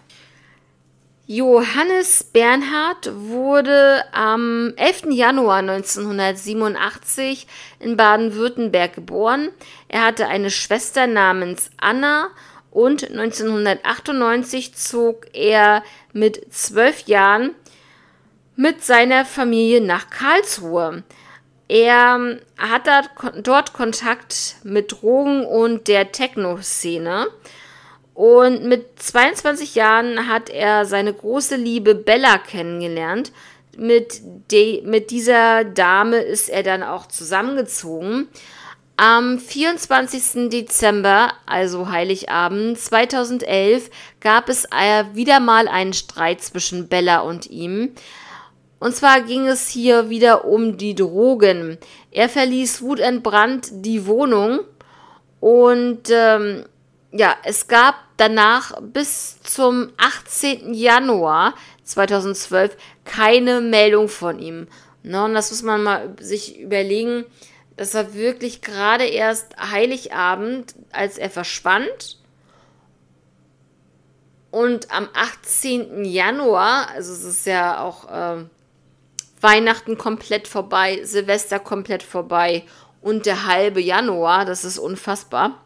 Johannes 1.27 2.25
Bernhard 2.25 3.09
wurde 3.13 4.03
am 4.11 4.73
11. 4.75 5.03
Januar 5.11 5.59
1987 5.59 7.47
in 7.79 7.95
Baden-Württemberg 7.95 8.93
geboren. 8.93 9.49
Er 9.87 10.03
hatte 10.03 10.27
eine 10.27 10.51
Schwester 10.51 11.07
namens 11.07 11.71
Anna 11.77 12.27
und 12.69 13.09
1998 13.09 14.75
zog 14.75 15.27
er 15.33 15.83
mit 16.11 16.53
zwölf 16.53 17.07
Jahren 17.07 17.55
mit 18.57 18.83
seiner 18.83 19.23
Familie 19.23 19.79
nach 19.79 20.09
Karlsruhe. 20.09 21.03
Er 21.69 22.39
hat 22.57 22.89
dort 23.41 23.71
Kontakt 23.71 24.57
mit 24.63 24.91
Drogen 24.91 25.45
und 25.45 25.87
der 25.87 26.11
Techno-Szene. 26.11 27.27
Und 28.13 28.65
mit 28.65 29.01
22 29.01 29.75
Jahren 29.75 30.27
hat 30.27 30.49
er 30.49 30.85
seine 30.85 31.13
große 31.13 31.55
Liebe 31.55 31.95
Bella 31.95 32.37
kennengelernt. 32.37 33.31
Mit, 33.77 34.21
de, 34.51 34.81
mit 34.85 35.11
dieser 35.11 35.63
Dame 35.63 36.17
ist 36.17 36.49
er 36.49 36.63
dann 36.63 36.83
auch 36.83 37.07
zusammengezogen. 37.07 38.27
Am 38.97 39.39
24. 39.39 40.49
Dezember, 40.49 41.33
also 41.45 41.89
Heiligabend 41.89 42.77
2011, 42.77 43.89
gab 44.19 44.49
es 44.49 44.65
wieder 45.13 45.39
mal 45.39 45.67
einen 45.67 45.93
Streit 45.93 46.41
zwischen 46.41 46.87
Bella 46.87 47.21
und 47.21 47.49
ihm. 47.49 47.93
Und 48.79 48.95
zwar 48.95 49.21
ging 49.21 49.47
es 49.47 49.69
hier 49.69 50.09
wieder 50.09 50.45
um 50.45 50.77
die 50.77 50.95
Drogen. 50.95 51.77
Er 52.11 52.29
verließ 52.29 52.81
wutentbrannt 52.81 53.69
die 53.71 54.05
Wohnung 54.05 54.59
und 55.39 56.09
ähm, 56.11 56.65
ja, 57.11 57.35
es 57.43 57.67
gab 57.67 57.95
danach 58.17 58.79
bis 58.81 59.41
zum 59.41 59.91
18. 59.97 60.73
Januar 60.73 61.53
2012 61.83 62.77
keine 63.03 63.61
Meldung 63.61 64.07
von 64.07 64.39
ihm. 64.39 64.67
Ne, 65.03 65.23
und 65.23 65.33
das 65.33 65.49
muss 65.49 65.63
man 65.63 65.83
mal 65.83 66.15
sich 66.19 66.59
überlegen 66.59 67.25
das 67.81 67.95
war 67.95 68.13
wirklich 68.13 68.61
gerade 68.61 69.05
erst 69.05 69.55
Heiligabend, 69.57 70.75
als 70.91 71.17
er 71.17 71.31
verschwand. 71.31 72.19
Und 74.51 74.91
am 74.91 75.09
18. 75.15 76.05
Januar, 76.05 76.89
also 76.89 77.11
es 77.11 77.23
ist 77.23 77.47
ja 77.47 77.81
auch 77.81 78.07
äh, 78.07 78.45
Weihnachten 79.39 79.97
komplett 79.97 80.47
vorbei, 80.47 81.03
Silvester 81.03 81.57
komplett 81.57 82.03
vorbei 82.03 82.65
und 83.01 83.25
der 83.25 83.47
halbe 83.47 83.81
Januar, 83.81 84.45
das 84.45 84.63
ist 84.63 84.77
unfassbar. 84.77 85.63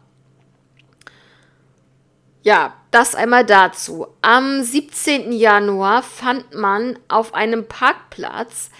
Ja, 2.46 2.74
das 2.92 3.16
einmal 3.16 3.44
dazu. 3.44 4.06
Am 4.22 4.62
17. 4.62 5.32
Januar 5.32 6.04
fand 6.04 6.54
man 6.54 6.96
auf 7.08 7.34
einem 7.34 7.66
Parkplatz 7.66 8.70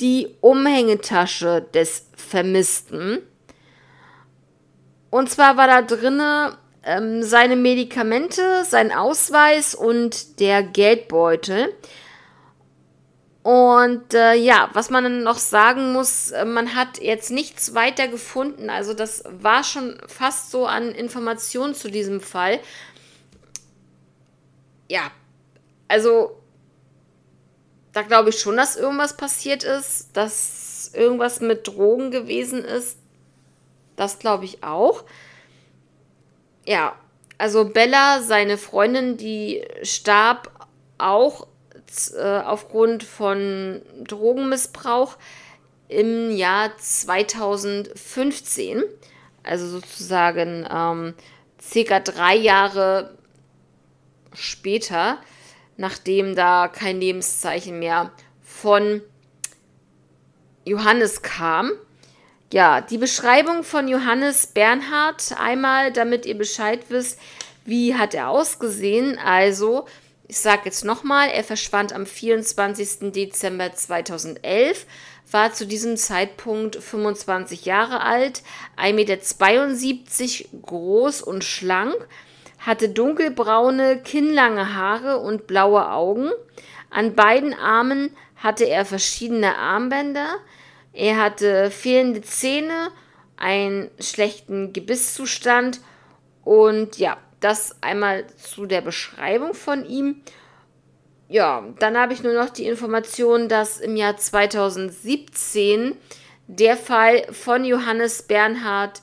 die 0.00 0.28
Umhängetasche 0.40 1.66
des 1.74 2.06
Vermissten. 2.14 3.18
Und 5.10 5.28
zwar 5.28 5.56
war 5.56 5.66
da 5.66 5.82
drinne 5.82 6.56
ähm, 6.84 7.24
seine 7.24 7.56
Medikamente, 7.56 8.64
sein 8.64 8.92
Ausweis 8.92 9.74
und 9.74 10.38
der 10.38 10.62
Geldbeutel. 10.62 11.74
Und 13.42 14.14
äh, 14.14 14.34
ja, 14.34 14.70
was 14.72 14.88
man 14.88 15.24
noch 15.24 15.38
sagen 15.38 15.92
muss, 15.92 16.30
äh, 16.30 16.44
man 16.44 16.76
hat 16.76 17.00
jetzt 17.00 17.32
nichts 17.32 17.74
weiter 17.74 18.06
gefunden. 18.06 18.70
Also 18.70 18.94
das 18.94 19.24
war 19.26 19.64
schon 19.64 19.98
fast 20.06 20.52
so 20.52 20.66
an 20.66 20.92
Informationen 20.92 21.74
zu 21.74 21.90
diesem 21.90 22.20
Fall. 22.20 22.60
Ja, 24.88 25.10
also 25.88 26.40
da 27.92 28.02
glaube 28.02 28.30
ich 28.30 28.38
schon, 28.38 28.56
dass 28.56 28.76
irgendwas 28.76 29.16
passiert 29.16 29.64
ist, 29.64 30.16
dass 30.16 30.92
irgendwas 30.94 31.40
mit 31.40 31.66
Drogen 31.66 32.10
gewesen 32.10 32.64
ist. 32.64 32.98
Das 33.96 34.18
glaube 34.18 34.44
ich 34.44 34.62
auch. 34.62 35.04
Ja, 36.66 36.94
also 37.38 37.64
Bella, 37.64 38.22
seine 38.22 38.58
Freundin, 38.58 39.16
die 39.16 39.64
starb 39.82 40.50
auch 40.98 41.46
äh, 42.14 42.40
aufgrund 42.40 43.04
von 43.04 43.80
Drogenmissbrauch 44.04 45.16
im 45.88 46.30
Jahr 46.30 46.76
2015. 46.76 48.84
Also 49.42 49.66
sozusagen 49.68 50.68
ähm, 50.70 51.14
circa 51.60 52.00
drei 52.00 52.36
Jahre 52.36 53.16
später 54.36 55.18
nachdem 55.76 56.34
da 56.34 56.68
kein 56.68 57.00
Lebenszeichen 57.00 57.78
mehr 57.78 58.10
von 58.42 59.02
Johannes 60.64 61.22
kam. 61.22 61.72
Ja, 62.52 62.80
die 62.80 62.98
Beschreibung 62.98 63.64
von 63.64 63.88
Johannes 63.88 64.46
Bernhard 64.46 65.34
einmal, 65.38 65.92
damit 65.92 66.26
ihr 66.26 66.38
Bescheid 66.38 66.80
wisst, 66.88 67.18
wie 67.64 67.96
hat 67.96 68.14
er 68.14 68.28
ausgesehen. 68.28 69.18
Also, 69.18 69.86
ich 70.28 70.38
sage 70.38 70.62
jetzt 70.64 70.84
nochmal, 70.84 71.28
er 71.28 71.44
verschwand 71.44 71.92
am 71.92 72.06
24. 72.06 73.12
Dezember 73.12 73.72
2011, 73.72 74.86
war 75.30 75.52
zu 75.52 75.66
diesem 75.66 75.96
Zeitpunkt 75.96 76.76
25 76.76 77.64
Jahre 77.64 78.00
alt, 78.00 78.42
1,72 78.76 78.92
Meter 78.92 80.66
groß 80.66 81.22
und 81.22 81.42
schlank, 81.42 81.96
hatte 82.66 82.88
dunkelbraune, 82.88 84.02
kinnlange 84.02 84.74
Haare 84.74 85.18
und 85.18 85.46
blaue 85.46 85.88
Augen. 85.88 86.30
An 86.90 87.14
beiden 87.14 87.54
Armen 87.54 88.10
hatte 88.36 88.64
er 88.64 88.84
verschiedene 88.84 89.56
Armbänder. 89.56 90.26
Er 90.92 91.16
hatte 91.18 91.70
fehlende 91.70 92.22
Zähne, 92.22 92.90
einen 93.36 93.90
schlechten 94.00 94.72
Gebisszustand 94.72 95.80
und 96.42 96.98
ja, 96.98 97.18
das 97.40 97.76
einmal 97.82 98.26
zu 98.36 98.66
der 98.66 98.80
Beschreibung 98.80 99.54
von 99.54 99.84
ihm. 99.84 100.22
Ja, 101.28 101.64
dann 101.78 101.96
habe 101.96 102.14
ich 102.14 102.22
nur 102.22 102.34
noch 102.34 102.50
die 102.50 102.66
Information, 102.66 103.48
dass 103.48 103.78
im 103.78 103.96
Jahr 103.96 104.16
2017 104.16 105.96
der 106.46 106.76
Fall 106.76 107.26
von 107.32 107.64
Johannes 107.64 108.22
Bernhard 108.22 109.02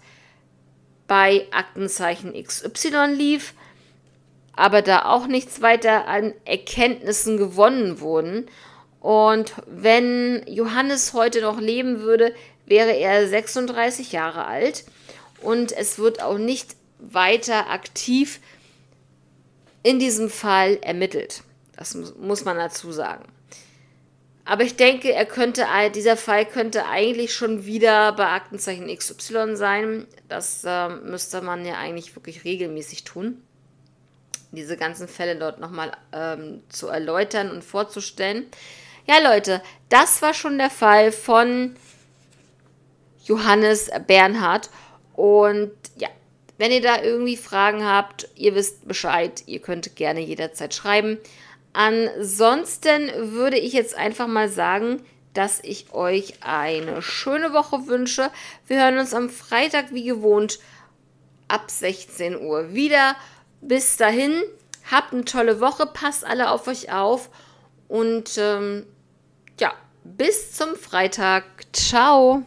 bei 1.07 1.47
Aktenzeichen 1.51 2.33
XY 2.33 3.13
lief, 3.15 3.53
aber 4.55 4.81
da 4.81 5.05
auch 5.05 5.27
nichts 5.27 5.61
weiter 5.61 6.07
an 6.07 6.33
Erkenntnissen 6.45 7.37
gewonnen 7.37 7.99
wurden. 7.99 8.47
Und 8.99 9.53
wenn 9.67 10.43
Johannes 10.47 11.13
heute 11.13 11.41
noch 11.41 11.59
leben 11.59 12.01
würde, 12.01 12.33
wäre 12.65 12.91
er 12.91 13.27
36 13.27 14.11
Jahre 14.11 14.45
alt 14.45 14.85
und 15.41 15.71
es 15.71 15.99
wird 15.99 16.21
auch 16.21 16.37
nicht 16.37 16.75
weiter 16.99 17.69
aktiv 17.69 18.39
in 19.81 19.99
diesem 19.99 20.29
Fall 20.29 20.77
ermittelt. 20.81 21.43
Das 21.75 21.95
muss 21.95 22.45
man 22.45 22.57
dazu 22.57 22.91
sagen. 22.91 23.25
Aber 24.45 24.63
ich 24.63 24.75
denke, 24.75 25.13
er 25.13 25.25
könnte, 25.25 25.65
dieser 25.95 26.17
Fall 26.17 26.45
könnte 26.45 26.85
eigentlich 26.85 27.33
schon 27.33 27.65
wieder 27.65 28.11
bei 28.11 28.27
Aktenzeichen 28.27 28.93
XY 28.93 29.55
sein. 29.55 30.05
Das 30.27 30.63
äh, 30.65 30.89
müsste 30.89 31.41
man 31.41 31.65
ja 31.65 31.75
eigentlich 31.77 32.13
wirklich 32.15 32.43
regelmäßig 32.43 33.05
tun. 33.05 33.41
Diese 34.51 34.75
ganzen 34.75 35.07
Fälle 35.07 35.37
dort 35.37 35.59
nochmal 35.59 35.93
ähm, 36.11 36.61
zu 36.69 36.87
erläutern 36.87 37.51
und 37.51 37.63
vorzustellen. 37.63 38.45
Ja, 39.07 39.19
Leute, 39.19 39.61
das 39.89 40.21
war 40.21 40.33
schon 40.33 40.57
der 40.57 40.69
Fall 40.69 41.11
von 41.11 41.75
Johannes 43.23 43.89
Bernhard. 44.07 44.69
Und 45.13 45.71
ja, 45.95 46.09
wenn 46.57 46.71
ihr 46.71 46.81
da 46.81 47.01
irgendwie 47.01 47.37
Fragen 47.37 47.83
habt, 47.85 48.29
ihr 48.35 48.55
wisst 48.55 48.87
Bescheid, 48.87 49.43
ihr 49.45 49.59
könnt 49.59 49.95
gerne 49.95 50.19
jederzeit 50.19 50.73
schreiben. 50.73 51.17
Ansonsten 51.73 53.11
würde 53.33 53.57
ich 53.57 53.73
jetzt 53.73 53.95
einfach 53.95 54.27
mal 54.27 54.47
sagen, 54.47 55.03
dass 55.33 55.59
ich 55.63 55.93
euch 55.93 56.35
eine 56.41 57.01
schöne 57.01 57.53
Woche 57.53 57.87
wünsche. 57.87 58.29
Wir 58.67 58.83
hören 58.83 58.99
uns 58.99 59.13
am 59.13 59.29
Freitag 59.29 59.91
wie 59.91 60.03
gewohnt 60.03 60.59
ab 61.47 61.69
16 61.69 62.39
Uhr 62.39 62.73
wieder. 62.73 63.15
Bis 63.61 63.97
dahin, 63.97 64.43
habt 64.89 65.13
eine 65.13 65.25
tolle 65.25 65.59
Woche, 65.59 65.87
passt 65.87 66.25
alle 66.25 66.51
auf 66.51 66.67
euch 66.67 66.91
auf 66.91 67.29
und 67.87 68.37
ähm, 68.37 68.85
ja, 69.59 69.73
bis 70.03 70.53
zum 70.53 70.75
Freitag. 70.75 71.43
Ciao. 71.73 72.43